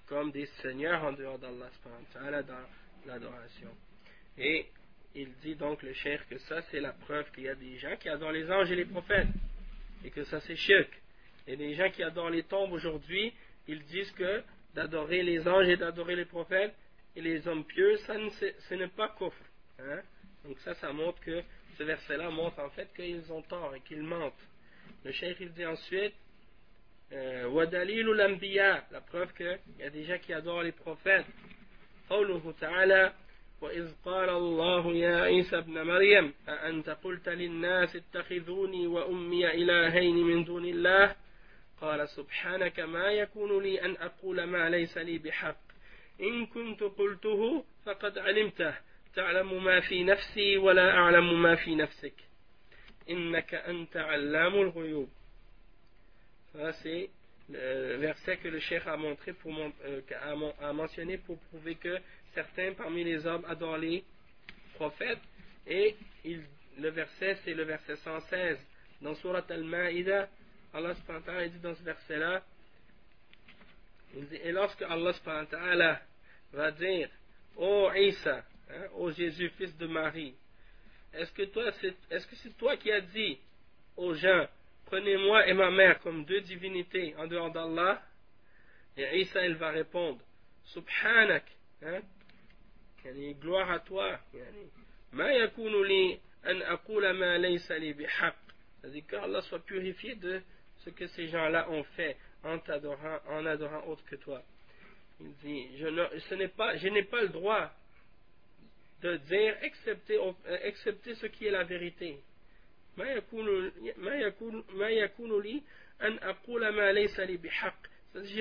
[0.07, 1.69] comme des seigneurs en dehors d'Allah
[2.43, 2.65] dans
[3.05, 3.69] l'adoration.
[4.37, 4.67] Et
[5.15, 7.95] il dit donc le cher que ça c'est la preuve qu'il y a des gens
[7.97, 9.27] qui adorent les anges et les prophètes
[10.03, 10.89] et que ça c'est shirk.
[11.47, 13.33] Et les gens qui adorent les tombes aujourd'hui,
[13.67, 16.73] ils disent que d'adorer les anges et d'adorer les prophètes
[17.14, 18.14] et les hommes pieux, ça
[18.68, 19.36] ce n'est pas kufr.
[19.78, 20.02] Hein?
[20.44, 21.42] Donc ça, ça montre que
[21.78, 24.32] ce verset-là montre en fait qu'ils ont tort et qu'ils mentent.
[25.04, 26.14] Le cheikh il dit ensuite
[27.12, 31.26] euh, Wadalil la preuve qu'il y a des gens qui adorent les prophètes
[32.10, 33.12] قوله تعالى
[33.60, 40.64] وإذ قال الله يا عيسى ابن مريم أأنت قلت للناس اتخذوني وأمي إلهين من دون
[40.64, 41.14] الله
[41.80, 45.58] قال سبحانك ما يكون لي أن أقول ما ليس لي بحق
[46.20, 48.74] إن كنت قلته فقد علمته
[49.14, 52.14] تعلم ما في نفسي ولا أعلم ما في نفسك
[53.10, 55.08] إنك أنت علام الغيوب
[56.82, 57.10] c'est
[57.50, 60.00] le verset que le cheikh a montré pour euh,
[60.62, 61.98] a, mentionné pour prouver que
[62.34, 64.02] certains parmi les hommes adorent les
[64.74, 65.20] prophètes
[65.66, 66.42] et il,
[66.78, 68.58] le verset c'est le verset 116
[69.02, 70.28] dans Surat Al-Ma'ida
[70.72, 70.94] Allah
[71.48, 72.42] dit dans ce verset là
[74.14, 76.00] il dit, et lorsque Allah
[76.53, 77.09] va dire
[77.55, 80.35] ô Isa, hein, ô Jésus, fils de Marie,
[81.13, 81.43] est-ce que
[81.81, 83.39] c'est, est-ce que c'est toi qui as dit
[83.97, 84.47] aux gens,
[84.85, 88.01] prenez-moi et ma mère comme deux divinités en dehors d'Allah?
[88.97, 90.19] Et Isa, il va répondre,
[90.65, 91.45] Subhanak,
[91.83, 92.01] hein,
[93.39, 94.19] gloire à toi,
[95.11, 98.35] ma yakunu li an aqula ma laysa li bihaq.
[98.79, 100.41] C'est-à-dire qu'Allah soit purifié de
[100.79, 104.41] ce que ces gens-là ont fait en t'adorant, en adorant autre que toi.
[105.23, 105.85] Il dit, je
[106.35, 107.71] n'ai pas, pas, le droit
[109.01, 112.17] de dire, excepté, euh, excepté ce qui est la vérité.
[112.97, 113.21] J'ai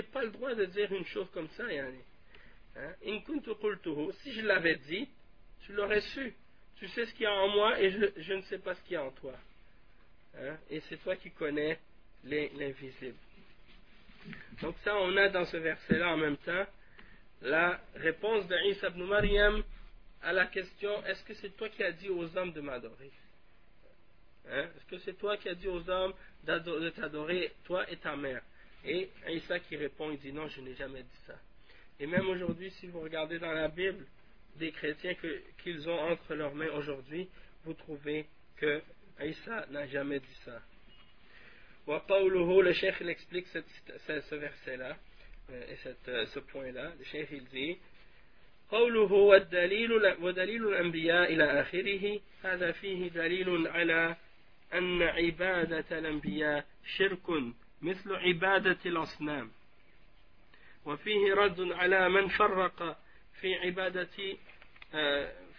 [0.02, 1.92] pas le droit de dire une chose comme ça, hein?
[4.22, 5.08] Si je l'avais dit,
[5.64, 6.34] tu l'aurais su.
[6.76, 8.92] Tu sais ce qu'il y a en moi et je, ne sais pas ce qu'il
[8.92, 9.34] y a en toi.
[10.38, 10.56] Hein?
[10.70, 11.78] Et c'est toi qui connais
[12.24, 13.16] l'invisible.
[14.62, 16.66] Donc ça, on a dans ce verset-là en même temps
[17.42, 19.62] la réponse de Isa ibn Maryam
[20.22, 23.10] à la question est-ce que c'est toi qui as dit aux hommes de m'adorer?
[24.48, 24.68] Hein?
[24.76, 26.12] Est-ce que c'est toi qui as dit aux hommes
[26.44, 28.42] de t'adorer, toi et ta mère?
[28.84, 31.34] Et Isa qui répond, il dit non, je n'ai jamais dit ça.
[31.98, 34.06] Et même aujourd'hui, si vous regardez dans la Bible
[34.56, 35.14] des chrétiens
[35.62, 37.28] qu'ils ont entre leurs mains aujourd'hui,
[37.64, 38.82] vous trouvez que
[39.22, 40.60] Isa n'a jamais dit ça.
[42.62, 44.96] Le cheikh explique ce verset-là
[45.52, 45.76] et
[46.26, 46.92] ce point-là.
[46.98, 47.76] Le cheikh il dit
[48.70, 54.16] قوله والدليل ودليل الأنبياء إلى آخره هذا فيه دليل على
[54.74, 56.66] أن عبادة الأنبياء
[56.96, 59.50] شرك مثل عبادة الأصنام
[60.84, 62.98] وفيه رد على من فرق
[63.40, 64.36] في عبادة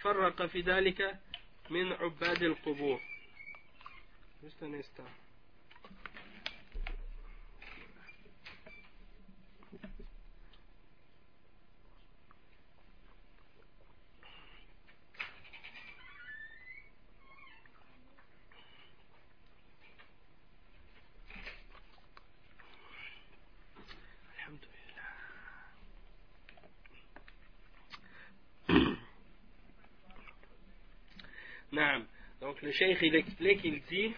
[0.01, 1.15] فرق في ذلك
[1.69, 2.99] من عباد القبور
[4.43, 5.05] Juste un instant.
[31.71, 34.13] Donc le cheikh il explique, il dit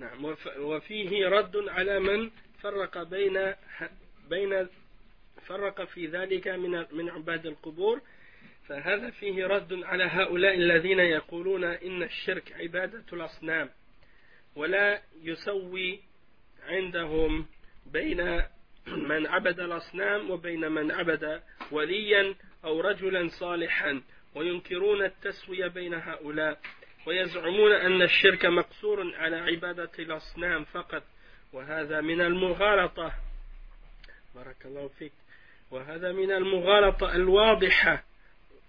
[0.00, 2.30] نعم وفيه رد على من
[2.62, 3.54] فرق بين
[4.30, 4.68] بين
[5.46, 8.00] فرق في ذلك من من عباد القبور.
[8.68, 13.70] فهذا فيه رد على هؤلاء الذين يقولون إن الشرك عبادة الأصنام
[14.56, 16.00] ولا يسوي
[16.62, 17.46] عندهم
[17.86, 18.42] بين
[18.86, 24.02] من عبد الأصنام وبين من عبد وليا أو رجلا صالحا.
[24.34, 26.60] وينكرون التسوية بين هؤلاء
[27.06, 31.02] ويزعمون أن الشرك مقصور على عبادة الأصنام فقط.
[31.52, 33.12] وهذا من المغالطة.
[34.34, 35.12] بارك الله فيك.
[35.70, 38.04] وهذا من المغالطة الواضحة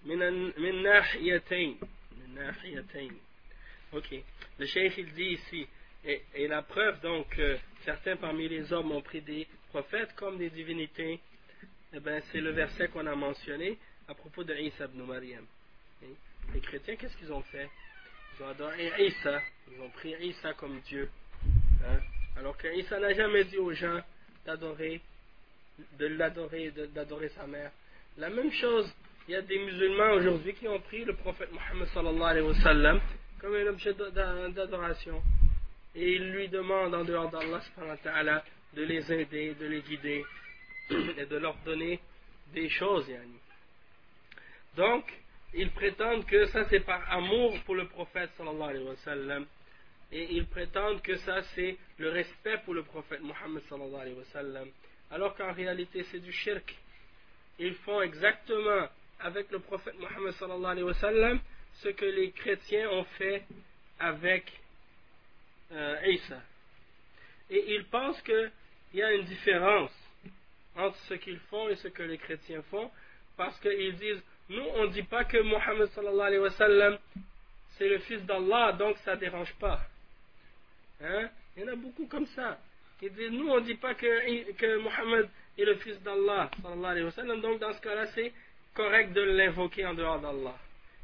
[0.05, 1.80] من من ناحيتين.
[2.12, 3.20] من ناحيتين.
[3.93, 4.24] أوكي
[4.59, 5.68] الشيخ دي سي
[6.03, 10.49] et la preuve donc que certains parmi les hommes ont pris des prophètes comme des
[10.49, 11.20] divinités.
[11.93, 13.78] Eh ben c'est le verset qu'on a mentionné.
[14.12, 15.45] À propos de Isa ibn Maryam.
[16.53, 17.70] Les chrétiens, qu'est-ce qu'ils ont fait?
[18.38, 19.41] Ils ont adoré Isa,
[19.72, 21.09] ils ont pris Isa comme Dieu.
[21.86, 21.99] Hein?
[22.38, 24.01] Alors que Isa n'a jamais dit aux gens
[24.45, 24.99] d'adorer,
[25.97, 27.72] de l'adorer, d'adorer sa mère.
[28.18, 28.93] La même chose,
[29.30, 32.55] il y a des musulmans aujourd'hui qui ont pris le prophète Mohammed sallallahu alayhi wa
[32.55, 32.99] sallam
[33.39, 35.24] comme un objet d'adoration.
[35.95, 38.43] Et ils lui demandent en dehors d'Allah
[38.74, 40.26] de les aider, de les guider
[41.18, 42.01] et de leur donner
[42.53, 43.07] des choses.
[44.76, 45.05] Donc,
[45.53, 49.45] ils prétendent que ça c'est par amour pour le prophète sallallahu alayhi wa sallam.
[50.11, 54.26] Et ils prétendent que ça c'est le respect pour le prophète Mohammed sallallahu alayhi wa
[54.26, 54.69] sallam.
[55.09, 56.76] Alors qu'en réalité c'est du shirk.
[57.59, 58.88] Ils font exactement
[59.19, 61.39] avec le prophète Mohammed sallallahu alayhi wa sallam
[61.82, 63.43] ce que les chrétiens ont fait
[63.99, 64.51] avec
[65.74, 66.41] euh, Isa.
[67.49, 68.51] Et ils pensent qu'il
[68.93, 69.91] y a une différence
[70.78, 72.89] entre ce qu'ils font et ce que les chrétiens font
[73.36, 76.98] parce qu'ils disent nous, on ne dit pas que Mohammed sallallahu alayhi wa sallam,
[77.78, 79.80] c'est le fils d'Allah, donc ça ne dérange pas.
[81.02, 81.30] Hein?
[81.56, 82.58] Il y en a beaucoup comme ça.
[83.02, 87.12] Nous, on ne dit pas que, que Mohammed est le fils d'Allah, sallallahu alayhi wa
[87.12, 88.32] sallam, donc dans ce cas-là, c'est
[88.74, 90.56] correct de l'invoquer en dehors d'Allah.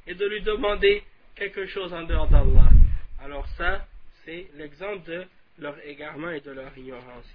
[0.06, 1.04] Et de lui demander
[1.36, 2.70] quelque chose en dehors d'Allah.
[3.24, 3.86] Alors ça,
[4.24, 5.26] c'est l'exemple de
[5.60, 7.26] leur égarement et de leur ignorance.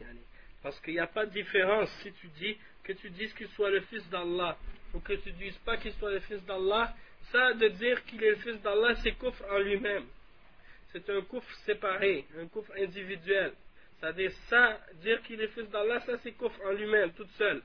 [0.62, 3.70] Parce qu'il n'y a pas de différence si tu dis que tu dises qu'il soit
[3.70, 4.56] le fils d'Allah
[4.94, 6.94] ou que tu ne dises pas qu'il soit le fils d'Allah,
[7.30, 10.04] ça de dire qu'il est le fils d'Allah, c'est coufre en lui-même.
[10.92, 13.52] C'est un coufre séparé, un coufre individuel.
[13.98, 17.62] C'est-à-dire ça, dire qu'il est fils d'Allah, ça c'est coufre en lui-même, toute seule.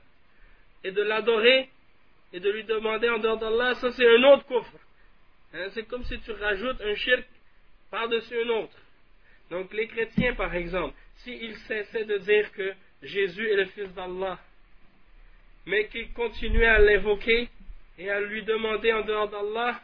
[0.84, 1.68] Et de l'adorer,
[2.32, 4.78] et de lui demander en dehors d'Allah, ça c'est un autre kufr.
[5.54, 7.26] Hein, c'est comme si tu rajoutes un shirk
[7.90, 8.76] par-dessus un autre.
[9.50, 14.38] Donc les chrétiens, par exemple, s'ils cessaient de dire que Jésus est le Fils d'Allah,
[15.68, 17.46] mais qu'ils continuaient à l'invoquer
[17.98, 19.78] et à lui demander en dehors d'Allah,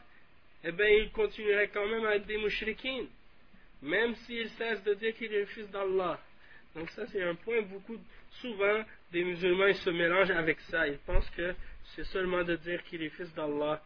[0.65, 3.05] eh bien, ils continueraient quand même à être des mouchriquins,
[3.83, 6.19] même s'ils cessent de dire qu'il est Fils d'Allah.
[6.75, 7.99] Donc ça, c'est un point beaucoup,
[8.41, 8.83] souvent,
[9.13, 10.89] des musulmans ils se mélangent avec ça.
[10.89, 11.55] Ils pensent que
[11.95, 13.83] c'est seulement de dire qu'il est Fils d'Allah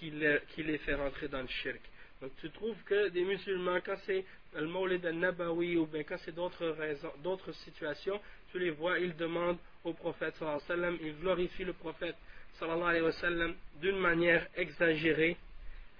[0.00, 1.80] qui les, fait rentrer dans le shirk.
[2.22, 4.24] Donc tu trouves que des musulmans, quand c'est
[4.54, 8.18] le Mawlid al-Nabawi ou bien quand c'est d'autres situations,
[8.50, 12.16] tu les vois, ils demandent au prophète sallallahu alayhi wa sallam, ils glorifient le prophète
[12.58, 15.36] sallallahu alayhi wa d'une manière exagérée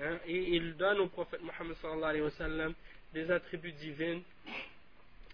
[0.00, 2.72] hein, et ils donnent au prophète Muhammad sallallahu alayhi wa
[3.12, 4.20] des attributs divins.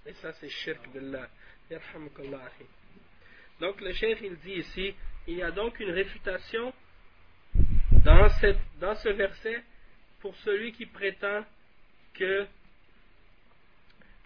[0.07, 1.29] Et ça c'est shirk billah.
[3.61, 4.95] Donc le cheikh il dit ici,
[5.29, 6.73] il y a donc une réfutation
[8.05, 9.63] dans, cette, dans ce verset
[10.21, 11.45] pour celui qui prétend
[12.15, 12.47] que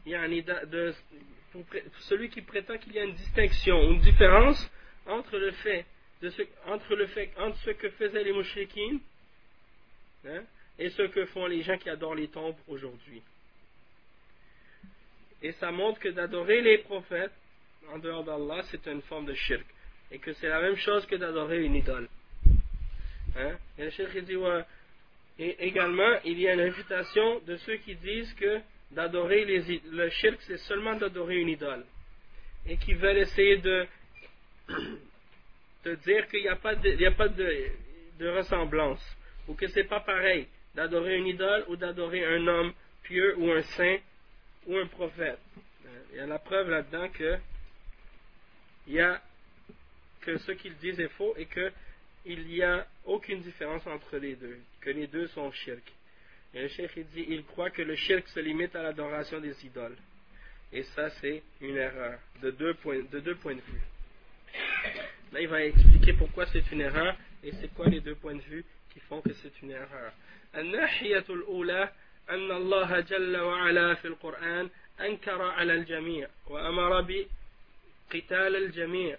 [0.07, 0.95] de,
[2.01, 4.71] celui qui prétend qu'il y a une distinction, une différence
[5.07, 5.85] entre le fait,
[6.23, 9.01] ce, entre le fait entre ce que faisaient les mouchriquines
[10.27, 10.43] hein,
[10.79, 13.23] et ce que font les gens qui adorent les tombes aujourd'hui.
[15.43, 17.33] Et ça montre que d'adorer les prophètes
[17.93, 19.67] en dehors d'Allah, c'est une forme de shirk.
[20.11, 22.09] Et que c'est la même chose que d'adorer une idole.
[23.37, 23.57] Hein?
[23.79, 24.37] Et le shirk dit,
[25.39, 28.61] et également, il y a une réfutation de ceux qui disent que
[28.95, 31.85] d'adorer le shirk, c'est seulement d'adorer une idole.
[32.67, 33.87] Et qui veulent essayer de,
[35.85, 39.05] de dire qu'il n'y a pas, de, ressemblance.
[39.49, 42.73] Ou que c'est pas pareil d'adorer une idole ou d'adorer un homme
[43.03, 43.99] pieux ou un saint
[44.67, 45.39] ou un prophète.
[46.13, 47.39] Il y a la preuve là-dedans que
[50.21, 54.59] que ce qu'ils disent est faux et qu'il n'y a aucune différence entre les deux,
[54.81, 55.83] que les deux sont shirk.
[56.54, 59.98] Et le cheikh dit, il croit que le shirk se limite à l'adoration des idoles.
[60.72, 63.82] Et ça, c'est une erreur de deux, points, de deux points de vue.
[65.32, 68.42] Là, il va expliquer pourquoi c'est une erreur et c'est quoi les deux points de
[68.42, 70.12] vue qui font que c'est une erreur.
[72.30, 74.70] أن الله جل وعلا في القرآن
[75.02, 79.18] أنكر على الجميع وأمر بقتال الجميع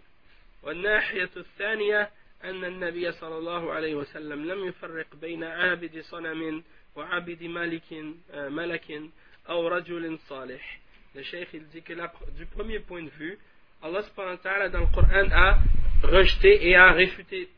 [0.62, 2.10] والناحية الثانية
[2.44, 6.62] أن النبي صلى الله عليه وسلم لم يفرق بين عابد صنم
[6.96, 9.02] وعابد ملك ملك
[9.48, 10.80] أو رجل صالح
[11.12, 13.36] Le cheikh il dit que la, du premier point de vue,
[13.82, 15.58] Allah subhanahu wa ta'ala dans le Coran a
[16.04, 17.48] rejeté et a réfuté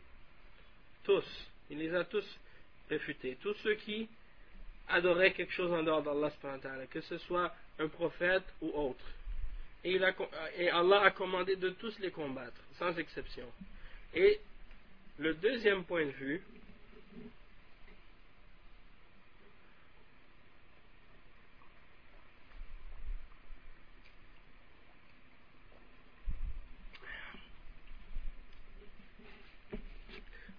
[1.05, 1.47] tous.
[1.69, 2.25] Il les a tous
[2.89, 3.37] réfutés.
[3.43, 4.09] Tous ceux qui
[4.89, 6.31] adorer quelque chose en dehors d'Allah,
[6.91, 9.05] que ce soit un prophète ou autre.
[9.85, 10.15] Et, il a,
[10.57, 13.47] et, Allah a commandé de tous les combattre, sans exception.
[14.15, 14.41] Et
[15.19, 16.43] le deuxième point de vue,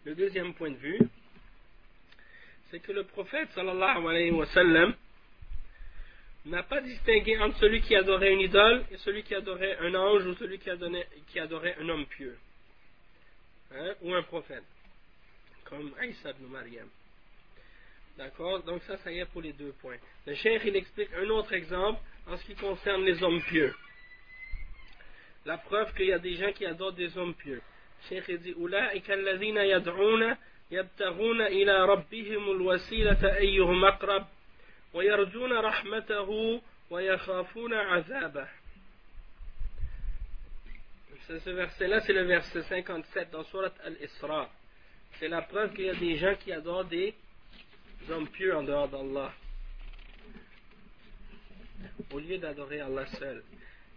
[0.08, 1.00] le deuxième point de vue,
[2.70, 4.94] c'est que le prophète sallallahu alayhi wa sallam
[6.46, 10.24] n'a pas distingué entre celui qui adorait une idole et celui qui adorait un ange
[10.24, 12.38] ou celui qui adorait, un homme pieux
[13.74, 14.64] hein, ou un prophète
[15.64, 16.88] comme Aïssa ibn Maryam.
[18.16, 18.62] D'accord?
[18.62, 19.98] Donc ça ça y est pour les deux points.
[20.26, 23.74] Le cheikh il explique un autre exemple en ce qui concerne les hommes pieux.
[25.44, 27.60] La preuve qu'il y a des gens qui adorent des hommes pieux
[28.10, 28.54] le cheikh il dit
[30.70, 34.26] يبتغون إلى ربهم الوسيلة أيهم أقرب
[34.94, 38.48] ويرجون رحمته ويخافون عذابه
[41.28, 44.48] Ce verset-là, c'est le verset 57 dans Surat Al-Isra.
[45.18, 47.14] C'est la preuve qu'il y a des gens qui adorent des
[48.08, 49.30] hommes pieux en dehors d'Allah.
[52.10, 53.42] Au lieu d'adorer Allah seul.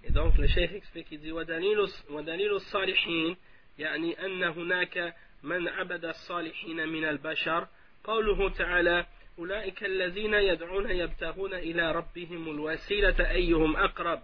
[0.04, 3.38] Et donc le cheikh explique, il dit, وَدَلِيلُ الصَّالِحِينَ
[3.82, 7.68] يعني أن هناك من عبد الصالحين من البشر.
[8.04, 9.06] قوله تعالى
[9.40, 14.22] أولئك الذين يدعون يبتغون إلى ربهم الوسيلة أيهم أقرب.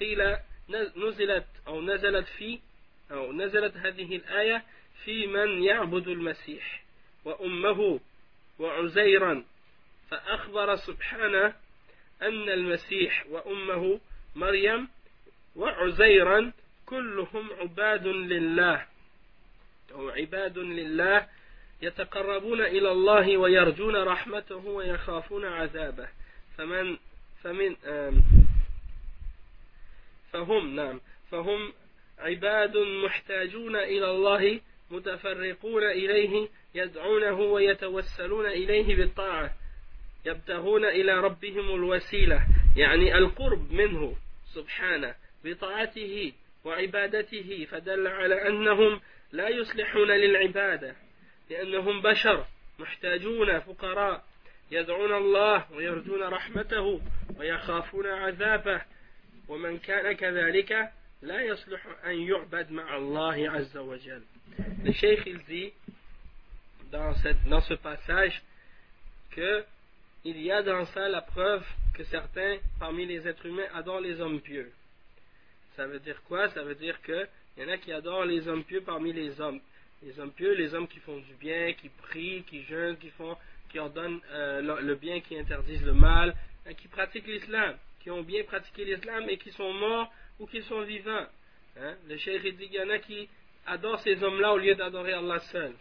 [0.00, 0.36] قيل
[0.96, 2.58] نزلت أو نزلت في
[3.10, 4.62] أو نزلت هذه الآية
[5.04, 6.82] في من يعبد المسيح
[7.24, 8.00] وأمه
[8.58, 9.44] وعزيرا.
[10.10, 11.54] فأخبر سبحانه
[12.22, 14.00] أن المسيح وأمه
[14.36, 14.88] مريم
[15.56, 16.52] وعزيرا
[16.86, 18.95] كلهم عباد لله.
[19.92, 21.26] أو عباد لله
[21.82, 26.08] يتقربون إلى الله ويرجون رحمته ويخافون عذابه.
[26.56, 26.96] فمن
[27.42, 27.76] فمن
[30.32, 31.72] فهم نعم فهم
[32.18, 34.60] عباد محتاجون إلى الله
[34.90, 39.54] متفرقون إليه يدعونه ويتوسلون إليه بالطاعة
[40.26, 44.16] يبتغون إلى ربهم الوسيلة يعني القرب منه
[44.54, 45.14] سبحانه
[45.44, 46.32] بطاعته
[46.64, 49.00] وعبادته فدل على أنهم
[49.32, 50.94] لا يصلحون للعبادة
[51.50, 52.46] لأنهم بشر
[52.78, 54.24] محتاجون فقراء
[54.70, 57.00] يدعون الله ويرجون رحمته
[57.36, 58.82] ويخافون عذابه
[59.48, 64.22] ومن كان كذلك لا يصلح أن يعبد مع الله عز وجل
[64.84, 65.72] Le Cheikh il dit
[66.90, 68.42] dans, cette, dans ce passage
[69.32, 69.64] que
[70.24, 71.64] il y a dans ça la preuve
[71.94, 74.72] que certains parmi les êtres humains adorent les hommes pieux.
[75.76, 77.00] Ça veut dire quoi Ça veut dire
[77.56, 79.60] qu'il y en a qui adorent les hommes pieux parmi les hommes.
[80.02, 83.34] Les hommes pieux, les hommes qui font du bien, qui prient, qui jeûnent, qui, font,
[83.70, 86.34] qui ordonnent euh, le bien, qui interdisent le mal,
[86.68, 90.60] et qui pratiquent l'islam, qui ont bien pratiqué l'islam et qui sont morts ou qui
[90.62, 91.26] sont vivants.
[91.80, 91.96] Hein?
[92.08, 93.28] Le cheikh dit qu'il y en a qui
[93.66, 95.72] adorent ces hommes-là au lieu d'adorer Allah seul.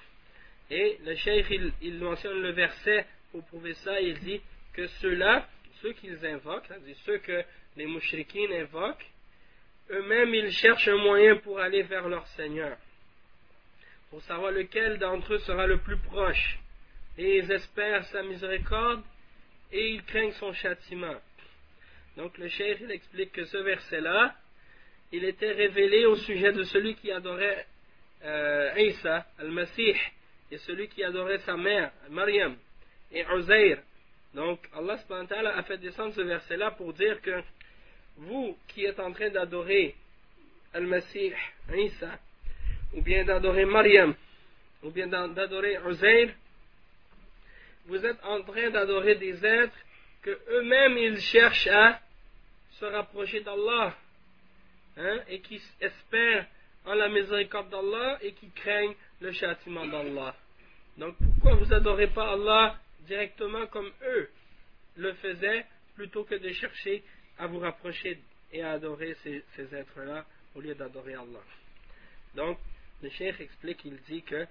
[0.72, 1.48] Et le cheikh
[1.82, 4.42] il, mentionne le verset pour prouver ça, il dit
[4.74, 5.48] que ceux-là,
[5.82, 7.44] ceux qu'ils invoquent, c'est-à-dire ceux que
[7.76, 9.06] les mouchrikines invoquent,
[9.92, 12.78] eux-mêmes ils cherchent un moyen pour aller vers leur Seigneur,
[14.10, 16.60] pour savoir lequel d'entre eux sera le plus proche,
[17.18, 19.04] et ils espèrent sa miséricorde,
[19.72, 21.16] et ils craignent son châtiment.
[22.18, 24.36] Donc le cheikh il explique que ce verset-là,
[25.12, 27.66] il était révélé au sujet de celui qui adorait
[28.24, 29.96] euh, Isa, al-Masih,
[30.52, 32.56] et celui qui adorait sa mère, Maryam,
[33.12, 33.80] et Uzair.
[34.34, 37.42] Donc Allah a fait descendre ce verset-là pour dire que
[38.18, 39.96] vous qui êtes en train d'adorer
[40.74, 41.34] Al-Masih,
[41.74, 42.20] Isa,
[42.94, 44.14] ou bien d'adorer Maryam,
[44.84, 46.30] ou bien d'adorer Uzair,
[47.86, 49.78] vous êtes en train d'adorer des êtres
[50.22, 52.00] que eux-mêmes ils cherchent à
[52.72, 53.96] se rapprocher d'Allah
[54.98, 56.48] hein, et qui espèrent
[56.86, 60.36] en la miséricorde d'Allah et qui craignent le châtiment d'Allah.
[60.98, 64.30] Donc pourquoi vous adorez pas Allah directement comme eux
[64.98, 67.04] le faisaient plutôt que de chercher
[67.38, 68.20] à vous rapprocher
[68.52, 70.26] et à adorer ces, êtres-là
[70.56, 71.44] au lieu d'adorer Allah.
[72.36, 72.58] Donc
[73.02, 74.46] le cheikh explique, il dit que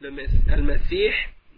[0.00, 1.12] le Al-Masih,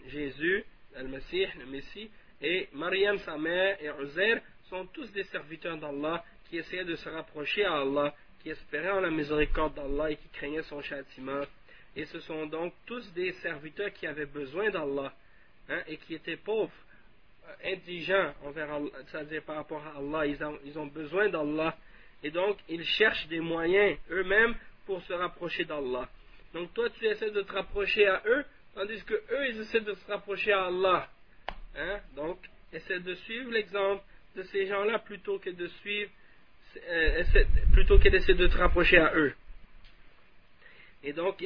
[0.07, 0.63] Jésus,
[0.95, 2.09] Al-Masih, le Messie,
[2.41, 7.07] et Mariam, sa mère, et Uzair sont tous des serviteurs d'Allah qui essayaient de se
[7.09, 11.43] rapprocher à Allah, qui espéraient en la miséricorde d'Allah et qui craignaient son châtiment.
[11.95, 15.13] Et ce sont donc tous des serviteurs qui avaient besoin d'Allah
[15.69, 16.73] hein, et qui étaient pauvres,
[17.63, 18.69] indigents envers
[19.07, 20.25] c'est-à-dire par rapport à Allah.
[20.65, 21.75] Ils ont, besoin d'Allah
[22.23, 26.07] et donc ils cherchent des moyens eux-mêmes pour se rapprocher d'Allah.
[26.53, 28.45] Donc toi tu essaies de te rapprocher à eux,
[28.75, 31.09] tandis que eux ils essaient de se rapprocher à Allah.
[31.75, 31.99] Hein?
[32.15, 32.37] Donc
[32.73, 34.03] essaie de suivre l'exemple
[34.35, 36.09] de ces gens-là plutôt que de suivre,
[36.89, 37.23] euh,
[37.73, 39.33] plutôt que d'essayer de te rapprocher à eux.
[41.03, 41.41] Et donc,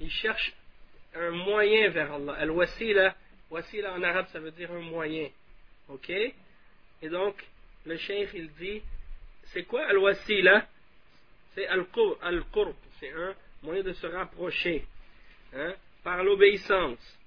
[0.00, 0.52] Ils cherchent
[1.14, 2.32] un moyen vers Allah.
[2.38, 3.14] Al-wasila,
[3.52, 5.28] wasila en arabe, ça veut dire un moyen.
[5.88, 6.10] Ok?
[6.10, 7.36] Et donc,
[7.84, 8.82] le cheikh, il dit,
[9.52, 10.66] c'est quoi al-wasila?
[11.54, 12.74] C'est al-qurb.
[12.98, 14.84] C'est un moyen de se rapprocher.
[15.54, 17.18] Hein, par l'obéissance,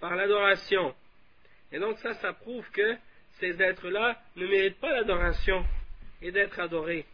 [0.00, 0.94] par l'adoration,
[1.72, 2.96] et donc ça, ça prouve que
[3.40, 5.64] ces êtres-là ne méritent pas l'adoration
[6.22, 7.04] et d'être adorés.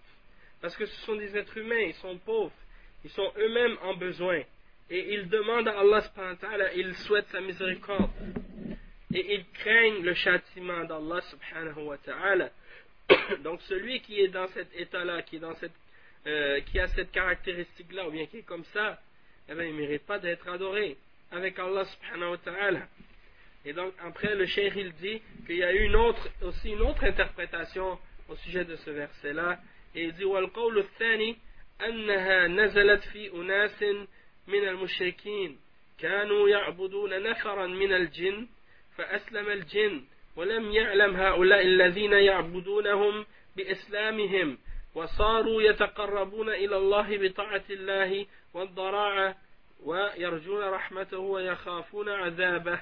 [0.61, 2.52] Parce que ce sont des êtres humains, ils sont pauvres,
[3.02, 4.42] ils sont eux-mêmes en besoin.
[4.90, 8.11] Et ils demandent à Allah ils souhaitent sa miséricorde
[9.13, 12.49] Et ils craignent le châtiment d'Allah subhanahu wa ta'ala.
[13.43, 15.39] Donc celui qui est dans cet état-là, qui,
[16.28, 18.99] euh, qui a cette caractéristique-là, ou bien qui est comme ça,
[19.47, 20.97] eh bien, il ne mérite pas d'être adoré
[21.32, 22.88] avec Allah subhanahu wa ta'ala.
[23.66, 26.82] Et donc, après, le cheikh, il dit qu'il y a eu une autre, aussi une
[26.82, 27.97] autre interprétation
[28.28, 29.59] au sujet de ce verset-là.
[29.93, 31.38] Et il dit, والقول الثاني
[31.82, 33.84] أنها نزلت في أناس
[34.47, 35.59] من المشركين
[35.99, 38.47] كانوا يعبدون نفرا من الجن
[39.01, 40.05] فأسلم الجن
[40.36, 43.26] ولم يعلم هؤلاء الذين يعبدونهم
[43.57, 44.59] بإسلامهم
[44.94, 49.36] وصاروا يتقربون إلى الله بطاعة الله والضراعة
[49.82, 52.80] ويرجون رحمته ويخافون عذابه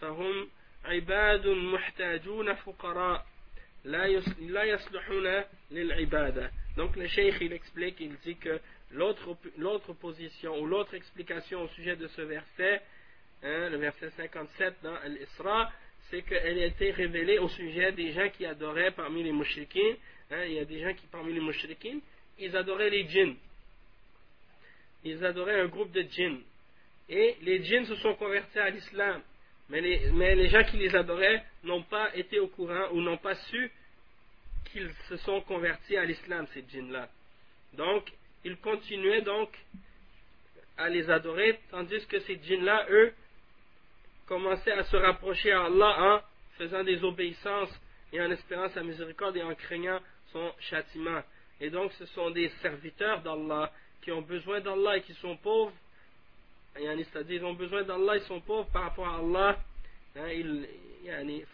[0.00, 0.48] فهم
[0.84, 3.26] عباد محتاجون فقراء
[3.84, 6.50] لا يصلحون للعبادة.
[6.76, 8.60] Donc le cheikh il explique il dit que
[8.90, 12.82] l'autre position ou l'autre explication au sujet de ce verset
[13.42, 15.72] hein, le verset 57 dans l'Isra
[16.10, 19.94] c'est qu'elle a été révélée au sujet des gens qui adoraient parmi les mouchriquins.
[20.32, 22.00] Hein, il y a des gens qui parmi les mouchriquins
[22.40, 23.36] ils adoraient les djinns.
[25.04, 26.40] Ils adoraient un groupe de djinns.
[27.08, 29.22] Et les djinns se sont convertis à l'islam.
[29.68, 33.70] Mais les, gens qui les adoraient n'ont pas été au courant ou n'ont pas su
[34.72, 37.08] qu'ils se sont convertis à l'islam, ces djinns-là.
[37.74, 38.10] Donc,
[38.44, 39.50] ils continuaient donc
[40.76, 43.12] à les adorer, tandis que ces djinns-là, eux,
[44.30, 46.20] commençaient à se rapprocher à Allah en
[46.56, 47.74] faisant des obéissances
[48.12, 49.98] et en espérant sa miséricorde et en craignant
[50.30, 51.20] son châtiment.
[51.60, 55.72] Et donc ce sont des serviteurs d'Allah qui ont besoin d'Allah et qui sont pauvres.
[56.76, 59.58] C'est-à-dire ils ont besoin d'Allah, ils sont pauvres par rapport à Allah.
[60.14, 61.44] Hein, ils,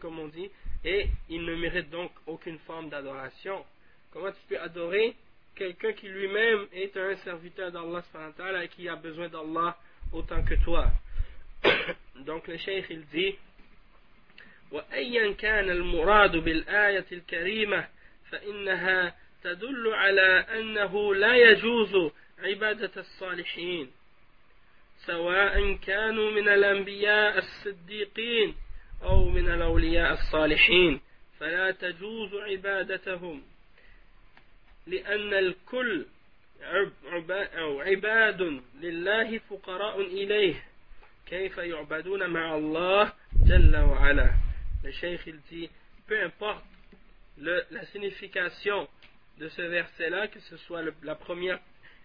[0.00, 0.50] comme on dit,
[0.84, 3.64] et ils ne méritent donc aucune forme d'adoration.
[4.12, 5.14] Comment tu peux adorer
[5.54, 8.02] quelqu'un qui lui-même est un serviteur d'Allah
[8.64, 9.76] et qui a besoin d'Allah
[10.12, 10.90] autant que toi?
[12.26, 13.34] Donc le cheikh il
[14.74, 17.88] وأيا كان المراد بالآية الكريمة
[18.30, 23.90] فإنها تدل على أنه لا يجوز عبادة الصالحين
[25.06, 28.54] سواء كانوا من الأنبياء الصديقين
[29.02, 31.00] أو من الأولياء الصالحين
[31.40, 33.42] فلا تجوز عبادتهم
[34.86, 36.06] لأن الكل
[37.80, 40.73] عباد لله فقراء إليه.
[41.27, 43.13] كيف يعبدون مع الله
[43.45, 44.31] جل وعلا
[44.83, 45.69] le cheikh il dit
[46.07, 46.63] peu importe
[47.37, 48.87] le, la signification
[49.37, 51.59] de ce verset là que ce soit le, la première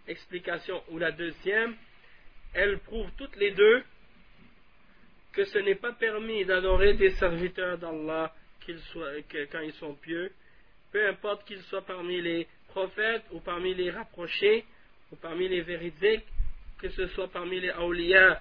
[0.07, 1.76] explication ou la deuxième
[2.53, 3.82] elles prouvent toutes les deux
[5.32, 8.32] que ce n'est pas permis d'adorer des serviteurs d'Allah
[9.51, 10.32] quand ils sont pieux,
[10.92, 14.64] peu importe qu'ils soient parmi les prophètes ou parmi les rapprochés
[15.12, 16.24] ou parmi les véridiques,
[16.78, 18.40] que ce soit parmi les awliya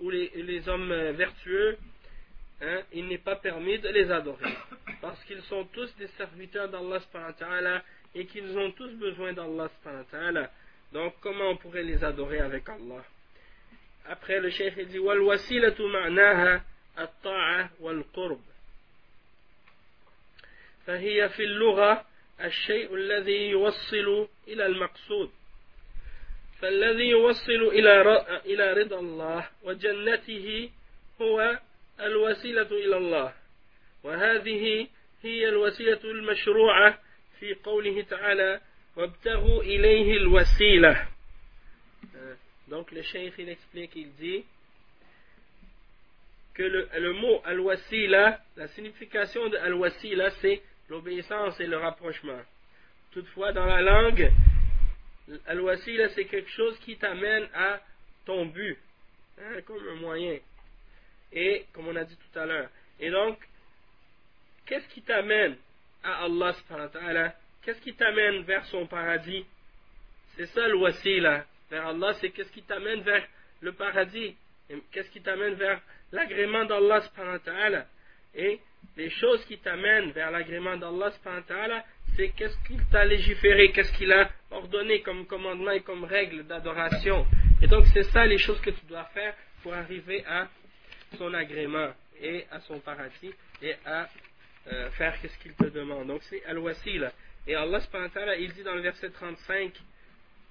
[0.00, 1.78] ou les, hommes euh, vertueux,
[2.60, 4.54] hein, il n'est pas permis de les adorer.
[5.00, 7.82] Parce qu'ils sont tous des serviteurs d'Allah
[8.14, 9.70] et qu'ils ont tous besoin d'Allah.
[10.92, 13.04] Donc comment on pourrait les adorer avec Allah
[14.08, 16.62] Après le cheikh il dit وَالْوَسِيلَةُ مَعْنَاهَا
[16.98, 18.40] الطَّاعَةُ وَالْقُرْبِ
[20.86, 22.06] فهي في اللغة
[22.40, 25.30] الشيء الذي يوصل إلى المقصود
[26.61, 28.01] فالذي يوصل إلى
[28.45, 30.69] إلى رضا الله وجنته
[31.21, 31.59] هو
[31.99, 33.33] الوسيلة إلى الله
[34.03, 34.87] وهذه
[35.23, 36.99] هي الوسيلة المشروعة
[37.39, 38.61] في قوله تعالى
[38.95, 41.07] وابتغوا إليه الوسيلة
[42.67, 44.45] Donc le cheikh il explique, il dit
[46.53, 52.39] que le, le mot al-wasila, la signification de al-wasila c'est l'obéissance et le rapprochement.
[53.11, 54.31] Toutefois, dans la langue,
[55.47, 57.79] al-wasila, c'est quelque chose qui t'amène à
[58.25, 58.77] ton but,
[59.39, 60.37] hein, comme un moyen.
[61.31, 62.69] Et, comme on a dit tout à l'heure.
[62.99, 63.37] Et donc,
[64.65, 65.55] qu'est-ce qui t'amène
[66.03, 66.53] à Allah
[67.63, 69.45] Qu'est-ce qui t'amène vers son paradis?
[70.35, 71.45] C'est ça le wasila.
[71.69, 73.25] Vers Allah, c'est qu'est-ce qui t'amène vers
[73.61, 74.35] le paradis?
[74.91, 77.01] Qu'est-ce qui t'amène vers l'agrément d'Allah
[78.35, 78.59] Et
[78.97, 81.11] les choses qui t'amènent vers l'agrément d'Allah,
[82.15, 87.25] c'est qu'est-ce qu'il t'a légiféré, qu'est-ce qu'il a ordonné comme commandement et comme règle d'adoration.
[87.61, 89.33] Et donc, c'est ça les choses que tu dois faire
[89.63, 90.47] pour arriver à
[91.17, 91.89] son agrément
[92.21, 93.31] et à son paradis
[93.61, 94.09] et à
[94.71, 96.07] euh, faire ce qu'il te demande.
[96.07, 97.11] Donc, c'est al-wasila.
[97.47, 97.79] Et Allah,
[98.37, 99.73] il dit dans le verset 35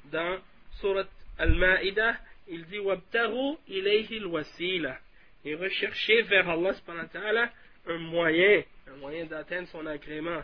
[0.07, 0.39] dans
[0.81, 1.05] Surat
[1.39, 2.17] Al-Ma'idah,
[2.49, 4.99] il dit Wabtaru ilayhi al-wasila.
[5.45, 6.73] Et recherchez vers Allah
[7.87, 10.43] un moyen, un moyen d'atteindre son agrément.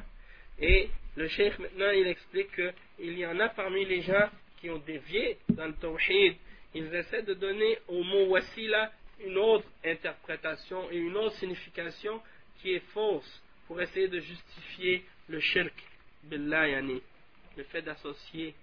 [0.61, 4.29] Et le cheikh maintenant il explique qu'il y en a parmi les gens
[4.61, 6.37] qui ont dévié dans le tawhid.
[6.75, 8.93] Ils essaient de donner au mot wasila
[9.25, 12.21] une autre interprétation et une autre signification
[12.61, 15.75] qui est fausse pour essayer de justifier le shirk
[16.25, 17.01] billah yani,
[17.57, 18.55] le fait d'associer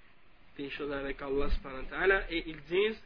[0.57, 3.01] des choses avec Allah et ils disent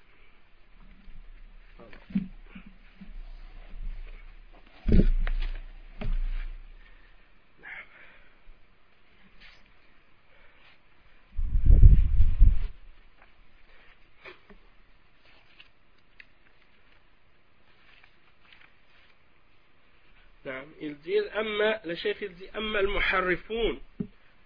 [20.81, 23.81] الدين أما لشيخ الدين أما المحرفون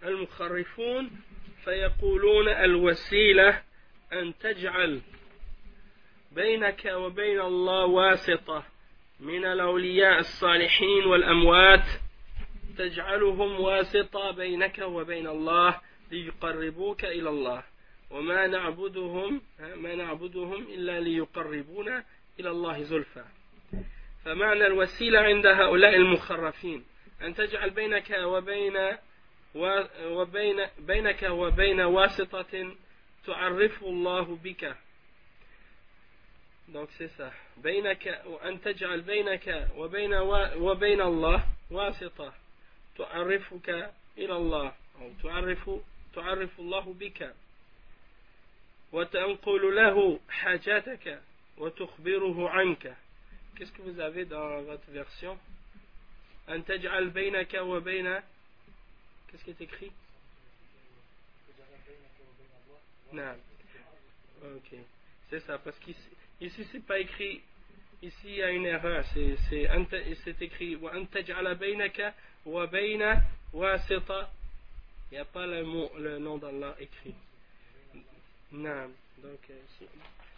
[0.03, 1.11] المخرفون
[1.63, 3.63] فيقولون الوسيلة
[4.13, 5.01] أن تجعل
[6.31, 8.63] بينك وبين الله واسطة
[9.19, 11.85] من الأولياء الصالحين والأموات
[12.77, 17.63] تجعلهم واسطة بينك وبين الله ليقربوك إلى الله.
[18.09, 19.41] وما نعبدهم
[19.75, 22.03] ما نعبدهم إلا ليقربونا
[22.39, 23.23] إلى الله زلفى.
[24.25, 26.85] فمعنى الوسيلة عند هؤلاء المخرفين
[27.21, 28.97] أن تجعل بينك وبين
[30.05, 32.75] وبين بينك وبين واسطة
[33.25, 34.75] تعرف الله بك.
[36.73, 37.31] Donc c'est ça.
[37.57, 40.13] بينك وأن تجعل بينك وبين
[40.57, 42.33] وبين الله واسطة
[42.97, 43.69] تعرفك
[44.17, 45.69] إلى الله أو تعرف
[46.15, 47.33] تعرف الله بك.
[48.91, 51.21] وتنقل له حاجاتك
[51.57, 52.95] وتخبره عنك.
[53.61, 55.37] qu'est-ce que vous avez dans votre version?
[56.47, 58.23] Baynaka wa bayna
[59.27, 59.91] Qu'est-ce qui est écrit?
[63.13, 63.35] Non.
[64.43, 64.79] Ok.
[65.29, 65.99] C'est ça, parce qu'ici,
[66.41, 67.43] ici, c'est pas écrit.
[68.01, 69.05] Ici, il y a une erreur.
[69.13, 70.93] C'est, écrit wa
[71.53, 73.21] baynaka wa bayna.
[73.53, 73.59] Il
[75.11, 77.13] n'y a pas le, le nom d'Allah écrit.
[78.53, 78.89] Non.
[79.19, 79.85] Donc, euh,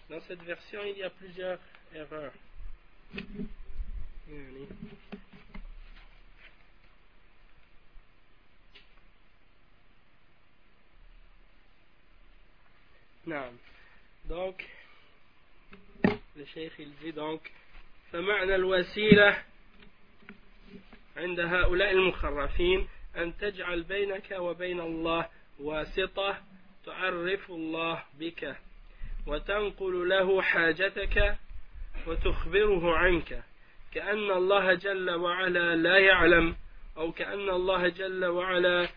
[0.09, 1.59] dans cette version, il y a plusieurs
[1.95, 2.33] erreurs.
[14.29, 14.67] Donc,
[16.35, 17.51] le cheikh il dit donc
[18.11, 19.43] فمعنى الوسيلة
[21.17, 22.87] عند هؤلاء المخرفين
[23.17, 26.37] أن تجعل بينك وبين الله واسطة
[26.85, 28.55] تعرف الله بك
[29.27, 31.37] وتنقل له حاجتك
[32.07, 33.43] وتخبره عنك
[33.93, 36.55] كأن الله جل وعلا لا يعلم
[36.97, 38.89] أو كأن الله جل وعلا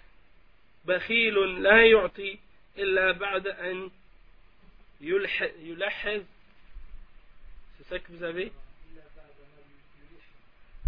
[0.85, 2.39] بخيل لا يعطي
[2.79, 3.91] إلا بعد أن
[5.01, 6.23] يلحظ
[7.79, 8.53] C'est ça que vous avez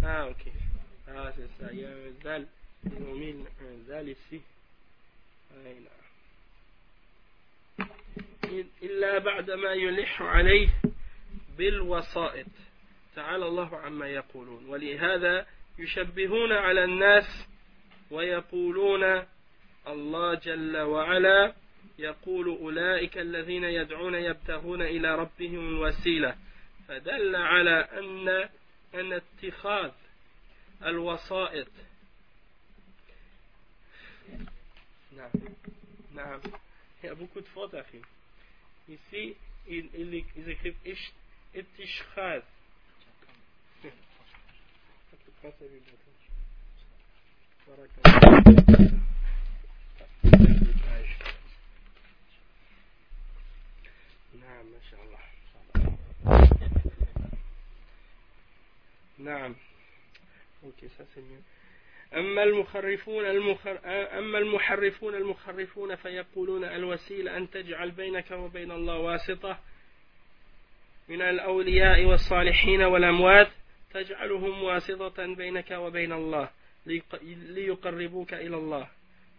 [0.03, 0.51] Ah, ok.
[1.07, 1.71] Ah, c'est ça.
[1.73, 1.85] Il.
[8.83, 10.69] إلا بعد ما يلح عليه
[11.59, 12.47] بالوسائط.
[13.15, 14.65] تعالى الله عما يقولون.
[14.65, 15.45] ولهذا
[15.79, 17.47] يشبهون على الناس
[18.11, 19.23] ويقولون
[19.87, 21.53] الله جل وعلا
[21.99, 26.35] يقول أولئك الذين يدعون يبتغون إلى ربهم الوسيلة.
[26.87, 28.29] فدل على أن
[28.95, 29.91] أن اتخاذ
[30.85, 31.67] الوسائط.
[35.17, 35.31] نعم.
[36.15, 36.41] نعم.
[37.03, 38.01] il y fautes أخي.
[38.89, 39.35] Ils,
[39.67, 40.75] ils, ils écrivent
[41.55, 42.41] اتشخاذ
[54.33, 55.19] نعم ما شاء الله.
[59.17, 59.55] نعم.
[60.63, 60.89] أوكي
[62.13, 63.79] أما المخرفون المخر...
[64.19, 69.59] أما المحرفون المخرفون فيقولون الوسيلة أن تجعل بينك وبين الله واسطة.
[71.09, 73.47] من الأولياء والصالحين والأموات
[73.93, 76.49] تجعلهم واسطة بينك وبين الله
[77.25, 78.87] ليقربوك إلى الله.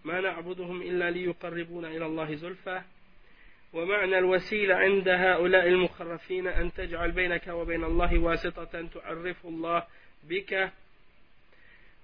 [0.04, 2.82] ما نعبدهم إلا ليقربونا إلى الله زلفى.
[3.72, 9.86] ومعنى الوسيلة عند هؤلاء المخرفين أن تجعل بينك وبين الله واسطة تعرف الله
[10.28, 10.70] بك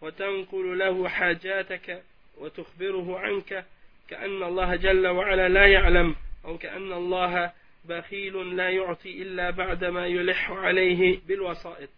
[0.00, 2.02] وتنقل له حاجاتك
[2.38, 3.64] وتخبره عنك
[4.08, 6.14] كأن الله جل وعلا لا يعلم
[6.44, 7.52] أو كأن الله
[7.88, 11.88] بخيل لا يعطي إلا بعدما يلح عليه بالوسائط.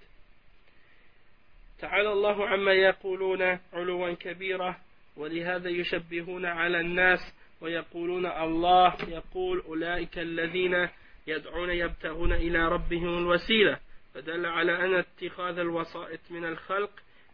[1.79, 4.77] تعالى الله عما يقولون علوا كبيرا
[5.17, 7.19] ولهذا يشبهون على الناس
[7.61, 10.89] ويقولون الله يقول أولئك الذين
[11.27, 13.79] يدعون يبتغون إلى ربهم الوسيلة.
[14.15, 16.91] فدل على أن اتخاذ الوسائط من الخلق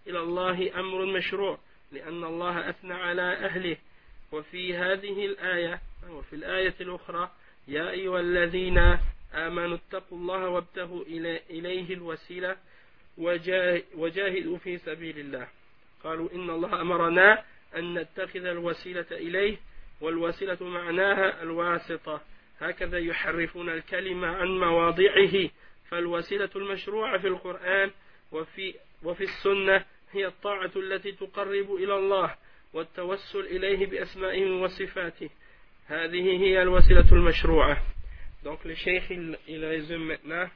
[0.06, 1.58] إلى الله أمر مشروع
[1.92, 3.76] لأن الله أثنى على أهله.
[4.32, 5.80] وفي هذه الآية
[6.10, 7.30] وفي الآية الأخرى
[7.68, 8.78] يا أيها الذين
[9.34, 11.04] آمنوا اتقوا الله وابتغوا
[11.50, 12.56] إليه الوسيلة
[13.96, 15.48] وجاهدوا في سبيل الله.
[16.04, 17.44] قالوا إن الله أمرنا
[17.76, 19.56] أن نتخذ الوسيلة إليه
[20.00, 22.20] والوسيلة معناها الواسطة.
[22.60, 25.50] هكذا يحرفون الكلمة عن مواضعه
[25.88, 27.90] فالوسيلة المشروعة في القرآن
[28.32, 32.34] وفي, وفي السنة هي الطاعة التي تقرب إلى الله
[32.72, 35.30] والتوسل إليه بأسمائه وصفاته.
[35.87, 37.77] هذه هي الوسيلة المشروعة
[38.43, 40.47] Donc le cheikh il, il résume maintenant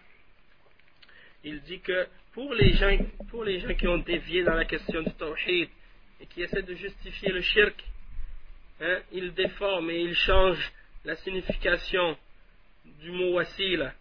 [1.44, 2.98] il dit que pour les gens
[3.30, 5.70] pour les gens qui ont dévié dans la question du tawhid
[6.22, 7.84] et qui essaient de justifier le shirk
[8.82, 10.72] hein, ils déforment et ils changent
[11.06, 12.18] la signification
[12.86, 13.94] du mot wasila.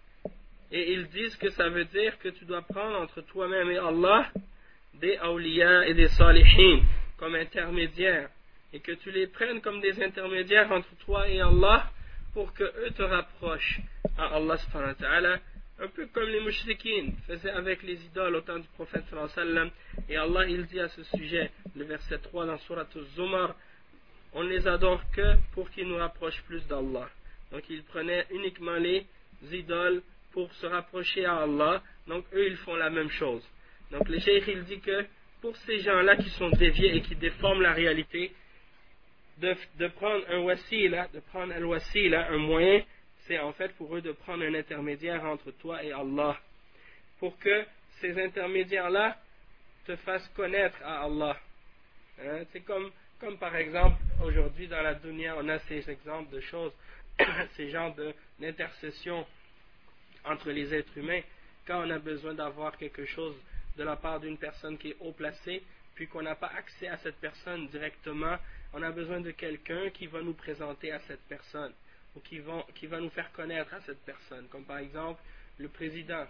[0.71, 4.31] Et ils disent que ça veut dire que tu dois prendre entre toi-même et Allah
[4.95, 6.83] des awliya et des salihin
[7.19, 8.31] comme intermédiaires.
[8.74, 11.90] Et que tu les prennes comme des intermédiaires entre toi et Allah
[12.34, 13.80] pour que eux te rapprochent
[14.18, 15.40] à Allah subhanahu wa ta'ala.
[15.80, 19.70] Un peu comme les mouchriquines faisaient avec les idoles au temps du prophète sallallahu
[20.10, 23.56] Et Allah il dit à ce sujet, le verset 3 dans Surat al-Zumar,
[24.34, 27.10] on les adore que pour qu'ils nous rapprochent plus d'Allah.
[27.52, 29.06] Donc ils prenaient uniquement les
[29.52, 30.02] idoles
[30.32, 31.82] pour se rapprocher à Allah.
[32.08, 33.44] Donc eux, ils font la même chose.
[33.92, 35.06] Donc le cheikh, il dit que
[35.42, 38.34] pour ces gens-là qui sont déviés et qui déforment la réalité,
[39.40, 42.84] de, prendre un wasila, de prendre un wasila, un moyen,
[43.28, 46.38] c'est en fait pour eux de prendre un intermédiaire entre toi et Allah,
[47.20, 47.66] pour que
[48.00, 49.18] ces intermédiaires-là
[49.86, 51.38] te fassent connaître à Allah.
[52.22, 56.42] Hein, c'est comme, comme par exemple, aujourd'hui dans la dunya, on a ces exemples de
[56.42, 56.74] choses,
[57.56, 57.96] ces genres
[58.40, 59.26] d'intercession
[60.26, 61.22] entre les êtres humains,
[61.66, 63.36] quand on a besoin d'avoir quelque chose
[63.78, 65.62] de la part d'une personne qui est haut placée,
[65.96, 68.38] puis qu'on n'a pas accès à cette personne directement,
[68.74, 71.74] on a besoin de quelqu'un qui va nous présenter à cette personne,
[72.16, 72.42] ou qui,
[72.76, 75.22] qui va nous faire connaître à cette personne, comme par exemple
[75.58, 76.26] le président.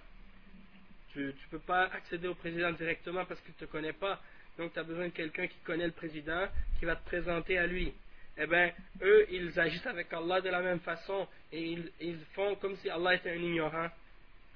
[1.14, 4.22] Tu ne peux pas accéder au président directement parce qu'il ne te connaît pas,
[4.58, 6.48] donc tu as besoin de quelqu'un qui connaît le président,
[6.80, 7.94] qui va te présenter à lui.
[8.38, 8.72] Eh bien,
[9.02, 12.90] eux, ils agissent avec Allah de la même façon, et ils, ils font comme si
[12.90, 13.90] Allah était un ignorant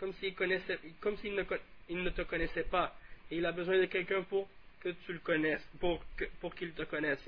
[0.01, 2.95] comme s'il ne, ne te connaissait pas.
[3.29, 4.49] Et il a besoin de quelqu'un pour
[4.81, 6.03] que tu le connaisses, pour,
[6.39, 7.19] pour qu'il te connaisse,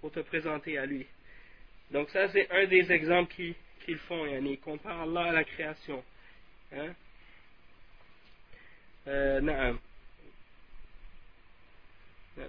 [0.00, 1.06] pour te présenter à lui.
[1.90, 3.32] Donc ça, c'est un des exemples
[3.84, 4.52] qu'ils font, yani.
[4.52, 6.02] Ils comparent Allah à la création.
[6.72, 6.94] Hein?
[9.08, 9.40] Euh,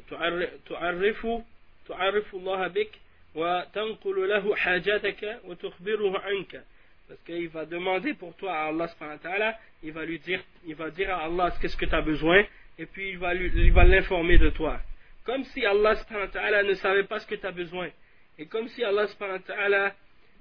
[0.09, 1.25] تعرف
[1.87, 2.91] تعرف الله بك
[3.35, 6.63] وتنقل له حاجاتك وتخبره عنك
[7.07, 11.09] parce qu'il va demander pour toi à Allah il va lui dire, il va dire
[11.09, 12.43] à Allah qu'est-ce que tu as besoin,
[12.77, 14.81] et puis il va, il va l'informer de toi.
[15.24, 15.94] comme si Allah
[16.64, 17.90] ne savait pas ce que tu as besoin.
[18.38, 19.06] Et comme si Allah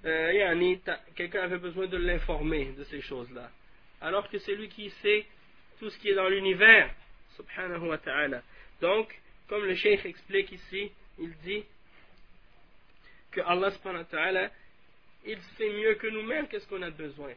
[0.04, 0.76] euh,
[1.16, 3.50] quelqu'un avait besoin de l'informer de ces choses-là.
[4.02, 5.26] Alors que c'est lui qui sait
[5.80, 6.92] tout ce qui est dans l'univers,
[7.36, 8.42] subhanahu wa ta'ala.
[8.82, 9.14] Donc,
[9.48, 11.64] comme le cheikh explique ici, il dit
[13.32, 14.50] que Allah subhanahu wa
[15.26, 17.34] il sait mieux que nous-mêmes qu'est-ce qu'on a besoin.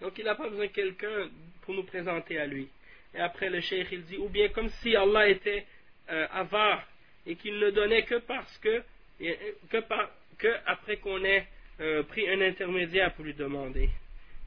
[0.00, 1.30] Donc il n'a pas besoin de quelqu'un
[1.62, 2.68] pour nous présenter à lui.
[3.14, 5.64] Et après le cheikh il dit, ou bien comme si Allah était
[6.10, 6.86] euh, avare
[7.26, 8.82] et qu'il ne donnait que parce que,
[9.18, 11.46] que, après qu'on ait
[11.80, 13.88] euh, pris un intermédiaire pour lui demander.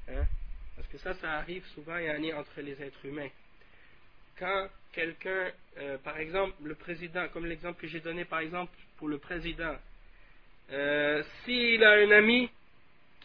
[0.09, 0.25] Hein.
[0.75, 3.29] Parce que ça, ça arrive souvent et entre les êtres humains.
[4.37, 9.07] Quand quelqu'un, euh, par exemple, le président, comme l'exemple que j'ai donné par exemple pour
[9.07, 9.75] le président,
[11.45, 12.49] s'il a un ami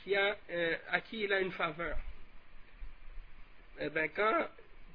[0.02, 1.96] qui a, euh, à qui il a une faveur.
[3.78, 4.46] Eh bien, quand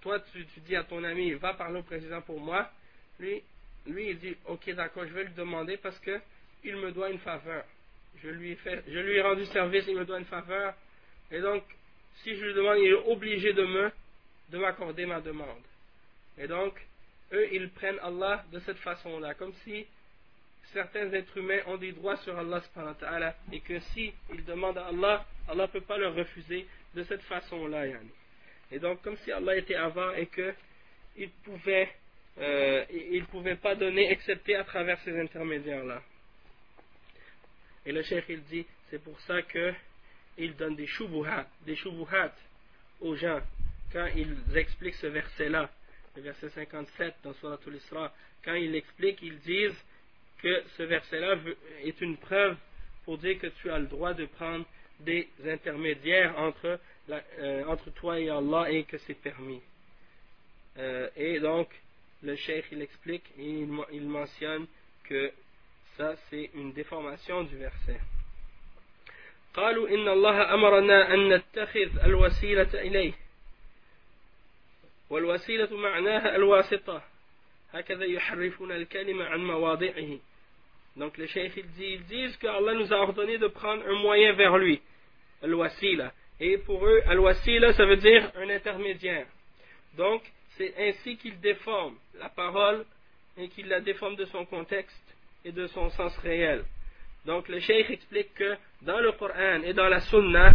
[0.02, 2.70] toi tu, dis à ton ami, va parler au président pour moi,
[3.20, 3.44] lui,
[3.88, 6.20] lui il dit, ok d'accord, je vais lui demander parce que
[6.64, 7.64] il me doit une faveur.
[8.24, 10.74] Je lui ai, fait, je lui ai rendu service, il me doit une faveur.
[11.32, 11.64] Et donc,
[12.24, 13.92] si je lui demande, il est obligé de me,
[14.50, 15.62] de m'accorder ma demande.
[16.38, 16.74] Et donc,
[17.34, 19.86] eux, ils prennent Allah de cette façon-là, comme si
[20.74, 22.62] certains êtres humains ont des droits sur Allah
[23.52, 27.22] et que si ils demandent à Allah, Allah ne peut pas leur refuser de cette
[27.24, 27.86] façon-là.
[28.72, 31.94] Et donc, comme si Allah était avant et qu'il pouvait,
[32.40, 36.02] euh, il pouvait pas donner excepté à travers ces intermédiaires-là.
[37.86, 41.78] Et le cheikh il dit, c'est pour ça qu'il donne des shubuhat, des
[43.02, 43.42] aux gens
[43.96, 45.70] quand ils expliquent ce verset-là,
[46.18, 48.14] le verset 57 dans Surah Al-Isra,
[48.44, 49.86] quand ils l'expliquent, ils disent
[50.42, 51.38] que ce verset-là
[51.84, 52.58] est une preuve
[53.06, 54.66] pour dire que tu as le droit de prendre
[55.00, 56.80] des intermédiaires entre,
[57.10, 59.62] euh, entre toi et Allah et que c'est permis.
[60.78, 61.70] Euh, et donc,
[62.25, 64.67] le cheikh il explique et il, mentionne
[65.05, 65.33] que
[65.97, 68.01] ça c'est une déformation du verset.
[69.55, 73.13] قالوا إن الله أمرنا أن نتخذ الوسيلة إليه
[75.11, 77.03] والوسيلة معناها الواسطة
[77.73, 80.19] هكذا يحرفون الكلمة عن مواضعه
[80.97, 84.33] donc le cheikh il dit, ils disent qu'Allah nous a ordonné de prendre un moyen
[84.33, 84.81] vers lui,
[85.43, 86.13] al-wasila.
[86.41, 89.27] Et pour eux, al-wasila, ça veut dire un intermédiaire.
[89.97, 90.23] Donc,
[90.58, 92.86] c'est ainsi qu'ils déforment la parole
[93.38, 96.64] et qu'ils la déforment de son contexte et de son sens réel.
[97.26, 100.54] Donc, le cheikh explique que dans le Coran et dans la Sunna,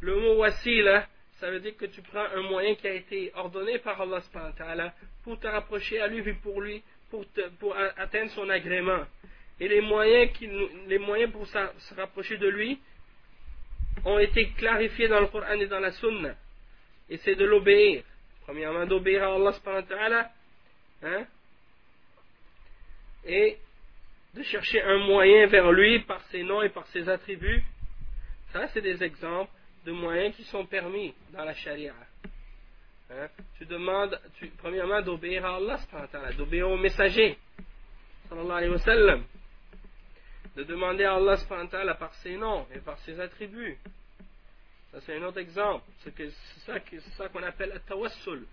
[0.00, 1.06] le mot wasila,
[1.38, 5.38] ça veut dire que tu prends un moyen qui a été ordonné par Allah pour
[5.38, 9.04] te rapprocher à lui, pour lui, pour, atteindre son agrément.
[9.58, 10.30] Et les moyens,
[10.86, 12.78] les moyens pour se rapprocher de lui
[14.04, 16.34] ont été clarifiés dans le Coran et dans la Sunna.
[17.08, 18.02] Et c'est de l'obéir.
[18.50, 20.24] Premièrement, d'obéir à Allah subhanahu
[21.04, 21.24] hein,
[23.24, 23.56] et
[24.34, 27.62] de chercher un moyen vers lui par ses noms et par ses attributs.
[28.52, 29.52] Ça, c'est des exemples
[29.86, 31.94] de moyens qui sont permis dans la charia.
[33.12, 33.28] Hein.
[33.56, 34.20] Tu demandes,
[34.58, 35.78] premièrement, d'obéir à Allah,
[36.36, 37.38] d'obéir au messager,
[40.56, 43.78] de demander à Allah par ses noms et par ses attributs.
[44.92, 45.84] Ça, c'est un autre exemple.
[46.02, 46.30] C'est
[47.16, 48.46] ça, qu'on appelle le tawassul.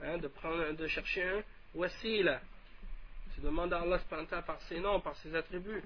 [0.00, 1.42] Hein, de, prendre, de chercher un
[1.74, 2.40] wasila.
[3.34, 4.00] Tu demandes à Allah
[4.44, 5.82] par ses noms, par ses attributs.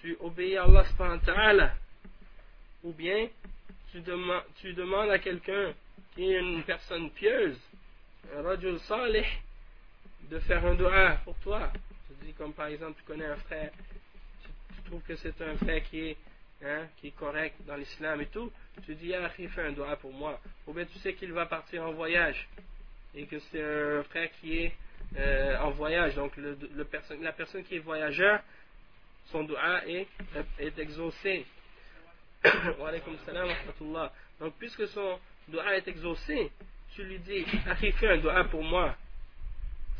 [0.00, 1.74] Tu obéis à Allah
[2.82, 3.28] Ou bien,
[3.92, 5.74] tu, demandes, à quelqu'un
[6.14, 7.58] qui est une personne pieuse,
[8.34, 9.26] un rajul salih,
[10.30, 11.70] de faire un doigt pour toi.
[12.08, 13.70] Tu dis comme par exemple, tu connais un frère,
[14.42, 16.16] tu, trouves que c'est un frère qui est,
[16.64, 18.50] hein, qui est correct dans l'islam et tout,
[18.84, 20.40] tu dis, ah, il fait un doigt pour moi.
[20.66, 22.48] Ou bien tu sais qu'il va partir en voyage
[23.14, 24.72] et que c'est un frère qui est
[25.18, 26.14] euh, en voyage.
[26.14, 28.40] Donc la personne qui est voyageur,
[29.26, 30.06] son doigt est,
[30.58, 31.46] est exaucé.
[34.40, 36.50] Donc puisque son doigt est exaucé,
[36.94, 37.44] tu lui dis,
[37.92, 38.96] fais un doigt pour moi.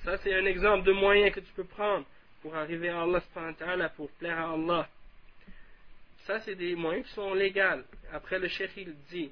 [0.04, 2.04] Ça c'est un exemple de moyen que tu peux prendre
[2.40, 4.88] pour arriver à Allah pour plaire à Allah.
[6.26, 7.84] Ça c'est des moyens qui sont légaux.
[8.12, 9.30] Après le cheikh il dit,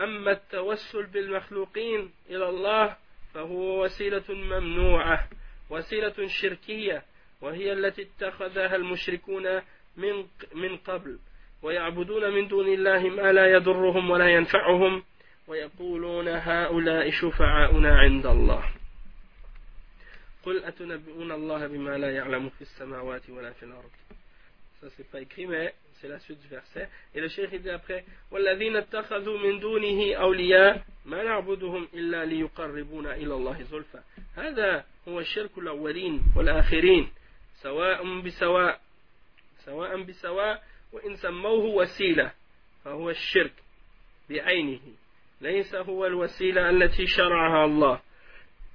[0.00, 2.96] أما التوسل بالمخلوقين إلى الله
[3.34, 5.28] فهو وسيلة ممنوعة
[5.70, 7.02] وسيلة شركية
[7.40, 9.60] وهي التي اتخذها المشركون
[9.96, 11.18] من من قبل
[11.62, 15.02] ويعبدون من دون الله ما لا يضرهم ولا ينفعهم
[15.48, 18.64] ويقولون هؤلاء شفعاؤنا عند الله
[20.42, 23.90] قل أتنبئون الله بما لا يعلم في السماوات ولا في الأرض
[24.80, 25.72] ça c'est pas écrit mais
[26.04, 26.88] c'est la suite du verset.
[27.14, 33.34] Et le cheikh dit après والذين اتخذوا من دونه أولياء ما نعبدهم إلا ليقربونا إلى
[33.34, 34.00] الله زلفى.
[34.36, 37.10] هذا هو الشرك الأولين والآخرين.
[37.62, 38.80] سواء بسواء.
[39.64, 40.62] سواء بسواء.
[40.92, 42.32] وإن سموه وسيلة.
[42.84, 43.52] فهو الشرك
[44.30, 44.80] بعينه.
[45.40, 48.00] ليس هو الوسيلة التي شرعها الله.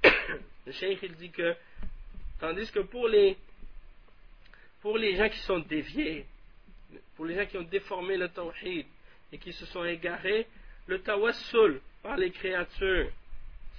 [0.66, 1.54] Le cheikh il dit que
[2.40, 3.36] tandis que pour les
[4.82, 6.26] pour les gens qui sont déviés
[7.16, 8.86] pour les gens qui ont déformé le tawhid
[9.32, 10.46] et qui se sont égarés
[10.86, 13.10] le tawassul par les créatures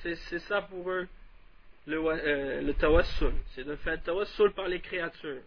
[0.02, 1.08] c'est ça pour eux
[1.88, 5.42] le, euh, tawassul c'est de faire tawassul par les créatures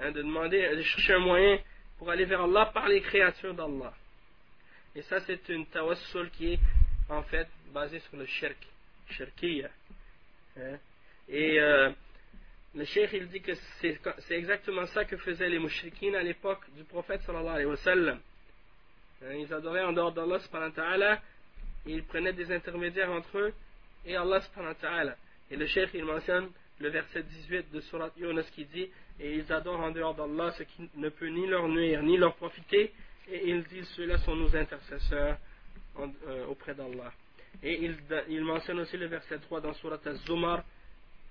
[0.00, 1.58] Hein, de demander, de chercher un moyen
[1.98, 3.92] pour aller vers Allah par les créatures d'Allah.
[4.94, 6.60] Et ça, c'est une tawassul qui est
[7.08, 8.56] en fait basée sur le shirk,
[9.10, 9.68] shirkiyya.
[10.56, 10.78] Hein.
[11.28, 11.90] Et euh,
[12.74, 16.84] le cheikh, il dit que c'est exactement ça que faisaient les mouchriquines à l'époque du
[16.84, 18.20] prophète sallallahu alayhi wa sallam.
[19.22, 21.22] Hein, ils adoraient en dehors d'Allah subhanahu wa ta'ala,
[21.86, 23.54] ils prenaient des intermédiaires entre eux
[24.04, 25.16] et Allah subhanahu wa ta'ala.
[25.50, 28.88] Et le cheikh, il mentionne le verset 18 de Surat Yunus qui dit
[29.18, 32.34] Et ils adorent en dehors d'Allah ce qui ne peut ni leur nuire ni leur
[32.36, 32.92] profiter,
[33.30, 35.38] et ils disent Ceux-là sont nos intercesseurs
[35.98, 37.12] euh, auprès d'Allah.
[37.62, 37.96] Et il,
[38.28, 40.62] il, mentionne aussi le verset 3 dans Surat Az-Zumar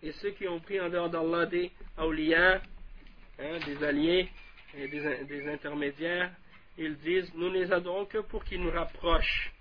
[0.03, 2.61] Et ceux qui ont pris en dehors d'Allah des awliya,
[3.39, 4.29] hein, des alliés
[4.77, 6.31] et des, des intermédiaires,
[6.77, 9.51] ils disent Nous les adorons que pour qu'ils nous rapprochent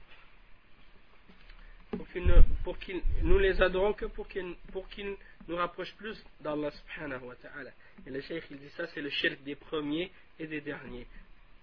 [2.64, 5.14] pour qu'ils nous les adorons que pour qu'ils pour qu'ils
[5.48, 7.70] nous rapprochent plus d'Allah subhanahu wa ta'ala.
[8.06, 11.06] Et le cheikh il dit ça c'est le shirk des premiers et des derniers.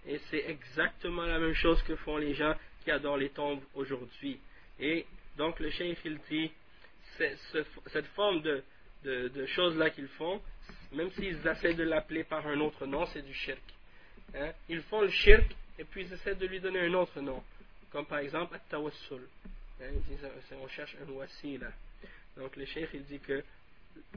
[0.06, 4.38] Et c'est exactement la même chose que font les gens qui adorent les tombes aujourd'hui.
[4.80, 5.06] Et
[5.36, 6.50] donc le cheikh il dit
[7.16, 8.62] cette forme de,
[9.04, 10.40] de, choses-là qu'ils font,
[10.92, 13.62] même s'ils essaient de l'appeler par un autre nom, c'est du shirk.
[14.34, 14.52] Hein?
[14.68, 15.44] Ils font le shirk
[15.78, 17.42] et puis ils essaient de lui donner un autre nom.
[17.90, 19.22] Comme par exemple, at-tawassul.
[19.80, 19.86] Hein,
[20.62, 21.70] on cherche un wasila.
[22.36, 23.42] Donc le cheikh il dit que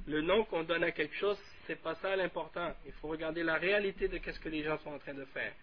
[0.08, 2.74] le nom qu'on donne à quelque chose, c'est pas ça l'important.
[2.86, 5.54] Il faut regarder la réalité de ce que les gens sont en train de faire.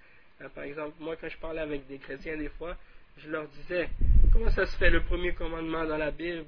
[0.41, 2.77] Hein, par exemple, moi quand je parlais avec des chrétiens des fois,
[3.19, 3.89] je leur disais
[4.33, 6.45] comment ça se fait le premier commandement dans la Bible,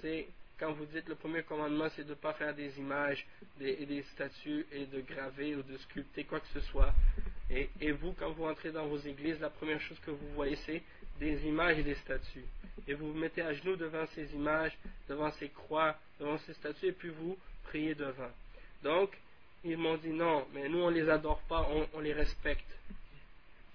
[0.00, 0.26] c'est
[0.58, 3.26] quand vous dites le premier commandement, c'est de ne pas faire des images
[3.58, 6.94] des, des statues et de graver ou de sculpter quoi que ce soit.
[7.50, 10.56] Et, et, vous, quand vous entrez dans vos églises, la première chose que vous voyez,
[10.64, 10.82] c'est
[11.20, 12.44] des images et des statues.
[12.88, 14.76] Et vous vous mettez à genoux devant ces images,
[15.08, 18.30] devant ces croix, devant ces statues, et puis vous priez devant.
[18.82, 19.10] Donc,
[19.64, 22.70] ils m'ont dit non, mais nous on les adore pas, on, les respecte.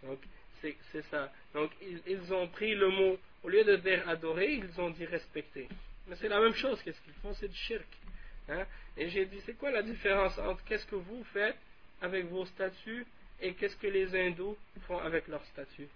[0.03, 0.19] Donc,
[0.61, 1.31] c'est ça.
[1.53, 1.71] Donc,
[2.05, 5.67] ils, ont pris le mot, au lieu de dire adorer, ils ont dit respecter.
[6.07, 7.33] Mais c'est la même chose, qu'est-ce qu'ils font?
[7.33, 7.87] C'est du shirk.
[8.49, 8.65] Hein?
[8.97, 11.57] Et j'ai dit, c'est quoi la différence entre qu'est-ce que vous faites
[12.01, 13.05] avec vos statues
[13.41, 14.57] et qu'est-ce que les hindous
[14.87, 15.87] font avec leurs statues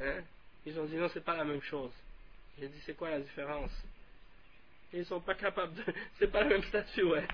[0.00, 0.22] hein?
[0.64, 1.92] Ils ont dit non, c'est pas la même chose.
[2.58, 3.70] J'ai dit c'est quoi la différence?
[4.92, 5.82] Ils sont pas capables de.
[6.18, 7.26] C'est pas la même statue, ouais.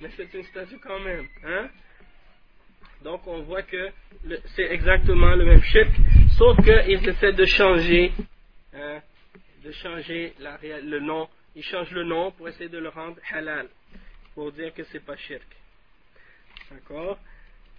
[0.00, 1.26] Mais c'est une statue quand même.
[1.44, 1.68] Hein?
[3.02, 3.90] Donc on voit que
[4.56, 5.90] c'est exactement le même shirk,
[6.36, 8.12] sauf qu'ils essaient de changer,
[9.64, 11.28] de changer la, le nom.
[11.54, 13.68] Ils changent le nom pour essayer de le rendre halal,
[14.34, 15.46] pour dire que c'est pas shirk.
[16.70, 17.18] D'accord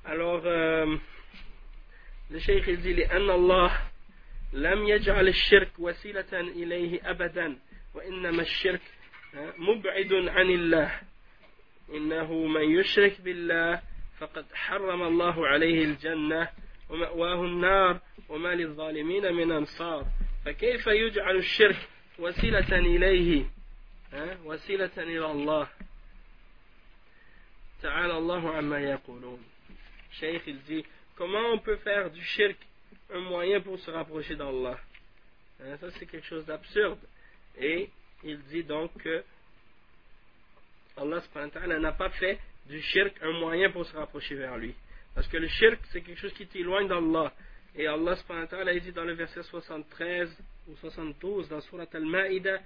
[0.05, 0.97] Alors, euh,
[2.31, 3.71] le cheikh il dit, Allah
[4.53, 7.59] لم يجعل الشرك وسيلة إليه أبدا
[7.93, 8.81] وإنما الشرك
[9.57, 11.01] مبعد عن الله
[11.93, 13.81] إنه من يشرك بالله
[14.19, 16.49] فقد حرم الله عليه الجنة
[16.89, 17.99] ومأواه النار
[18.29, 20.05] وما للظالمين من أنصار
[20.44, 21.88] فكيف يجعل الشرك
[22.18, 23.46] وسيلة إليه
[24.44, 25.68] وسيلة إلى الله
[27.82, 29.44] تعالى الله عما يقولون
[30.20, 30.84] Cheikh il dit
[31.16, 32.56] comment on peut faire du shirk
[33.12, 34.78] un moyen pour se rapprocher d'Allah
[35.60, 37.00] hein, ça c'est quelque chose d'absurde
[37.58, 37.90] et
[38.22, 39.24] il dit donc que
[40.96, 41.20] Allah
[41.80, 44.74] n'a pas fait du shirk un moyen pour se rapprocher vers lui
[45.14, 47.32] parce que le shirk c'est quelque chose qui t'éloigne d'Allah
[47.75, 50.29] et Allah a dit dans le verset 73
[50.67, 52.59] ou 72 dans Surat Al-Ma'idah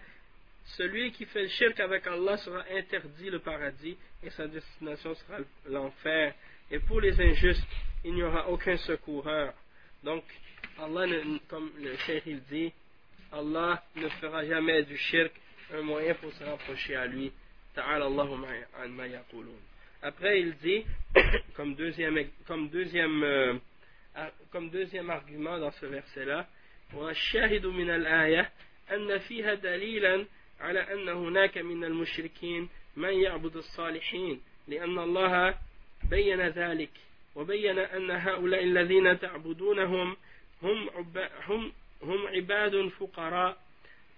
[0.65, 5.37] celui qui fait le shirk avec Allah sera interdit le paradis et sa destination sera
[5.69, 6.33] l'enfer.
[6.71, 7.67] Et pour les injustes,
[8.05, 9.53] il n'y aura aucun secoureur.
[10.03, 10.23] Donc,
[10.79, 11.05] Allah,
[11.49, 12.71] comme le Cheikh il dit,
[13.31, 15.33] Allah ne fera jamais du shirk
[15.73, 17.31] un moyen pour se rapprocher à lui.
[20.01, 20.85] Après, il dit,
[21.55, 23.53] comme deuxième, comme deuxième, euh,
[24.51, 26.47] comme deuxième argument dans ce verset-là,
[26.93, 28.51] والشاهد من الآية
[28.91, 30.25] أن فيها دليلا
[30.59, 35.57] على أن هناك من المشركين من يعبد الصالحين لأن الله
[36.09, 36.89] بين ذلك
[37.35, 40.17] وبين أن هؤلاء الذين تعبدونهم
[40.63, 40.89] هم
[41.47, 41.71] هم
[42.03, 43.57] هم عباد فقراء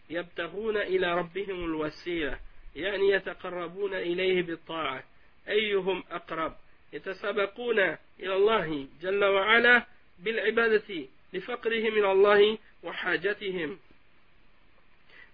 [0.10, 2.40] يبتغون إلى ربهم الوسيلة
[2.76, 5.04] يعني يتقربون إليه بالطاعة
[5.48, 6.56] أيهم أقرب
[6.96, 7.80] يتسابقون
[8.20, 9.86] إلى الله جل وعلا
[10.20, 13.80] بالعبادة لفقرهم إلى الله وحاجتهم.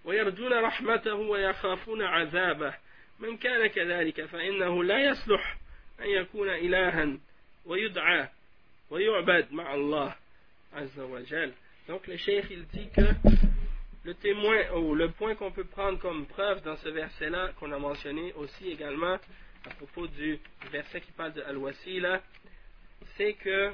[0.05, 2.73] ويرجون رحمته ويخافون عذابه.
[3.19, 5.57] من كان كذلك فإنه لا يصلح
[5.99, 7.17] أن يكون إلها
[7.65, 8.29] ويدعى
[8.89, 10.15] ويعبد مع الله
[10.73, 11.53] عز وجل.
[11.87, 13.01] Donc le cheikh il dit que
[14.03, 17.71] le témoin ou le point qu'on peut prendre comme preuve dans ce verset là qu'on
[17.71, 19.17] a mentionné aussi également
[19.65, 20.39] à propos du
[20.71, 22.21] verset qui parle de Al-Wasila
[23.17, 23.73] c'est que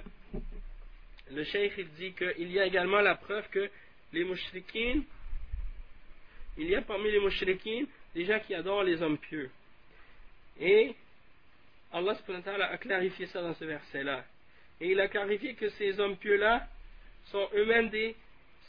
[1.31, 3.69] le cheikh il dit qu'il y a également la preuve que
[4.13, 5.03] les mouchriquines
[6.57, 7.85] il y a parmi les mouchriquins
[8.15, 9.51] des gens qui adorent les hommes pieux.
[10.59, 10.95] Et
[11.93, 12.17] Allah
[12.71, 14.25] a clarifié ça dans ce verset-là.
[14.81, 16.67] Et il a clarifié que ces hommes pieux-là
[17.25, 18.15] sont eux-mêmes des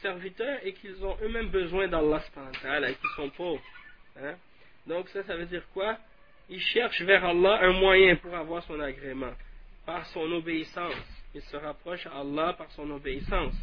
[0.02, 2.22] serviteurs et qu'ils ont eux-mêmes besoin d'Allah
[2.88, 3.62] et qu'ils sont pauvres.
[4.20, 4.36] Hein.
[4.86, 5.98] Donc ça, ça veut dire quoi?
[6.48, 9.32] Ils cherchent vers Allah un moyen pour avoir son agrément,
[9.84, 10.94] par son obéissance.
[11.34, 13.54] Ils se rapprochent à Allah par son obéissance.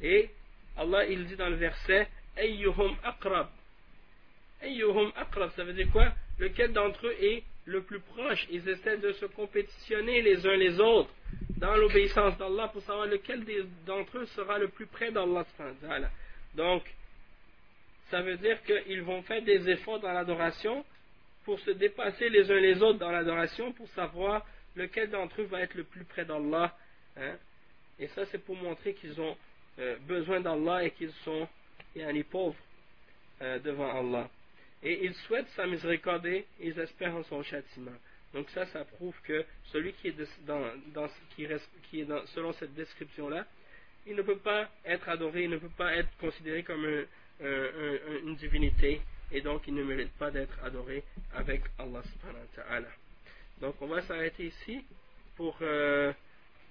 [0.00, 0.30] Et
[0.76, 3.48] Allah, il dit dans le verset, Ayyuhum aqrab
[4.62, 6.12] Ayyuhum aqrab, ça veut dire quoi?
[6.38, 8.46] Lequel d'entre eux est le plus proche?
[8.50, 11.10] Ils essaient de se compétitionner les uns les autres
[11.58, 13.44] dans l'obéissance d'Allah pour savoir lequel
[13.84, 15.44] d'entre eux sera le plus près d'Allah.
[16.54, 16.82] Donc,
[18.10, 20.84] ça veut dire qu'ils vont faire des efforts dans l'adoration
[21.44, 24.46] pour se dépasser les uns les autres dans l'adoration pour savoir
[24.76, 26.76] lequel d'entre eux va être le plus près d'Allah.
[27.16, 27.36] Hein.
[27.98, 29.36] Et ça, c'est pour montrer qu'ils ont
[29.78, 31.48] euh, besoin d'Allah et qu'ils sont
[31.94, 32.56] yani, pauvres
[33.42, 34.28] euh, devant Allah
[34.82, 37.96] et ils souhaitent sa miséricorde et ils espèrent en son châtiment.
[38.32, 40.62] Donc ça, ça prouve que celui qui est, dans,
[41.34, 43.44] qui est selon cette description-là,
[44.06, 46.86] il ne peut pas être adoré, il ne peut pas être considéré comme
[47.40, 49.00] une divinité,
[49.32, 51.04] et donc il ne mérite pas d'être adoré
[51.34, 52.88] avec Allah subhanahu wa ta'ala.
[53.60, 54.84] Donc on va s'arrêter ici
[55.36, 56.12] pour, euh,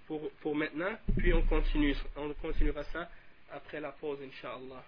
[0.07, 3.09] pour, pour maintenant, puis on, continue, on continuera ça
[3.51, 4.83] après la pause, Inch'Allah.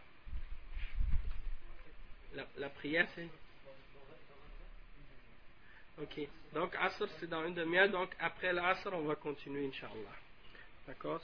[2.34, 3.28] La, la prière, c'est?
[6.02, 6.28] Ok.
[6.54, 7.90] Donc, Asr, c'est dans une demi-heure.
[7.90, 10.16] Donc, après l'Asr, on va continuer, Inch'Allah.
[10.88, 11.22] D'accord?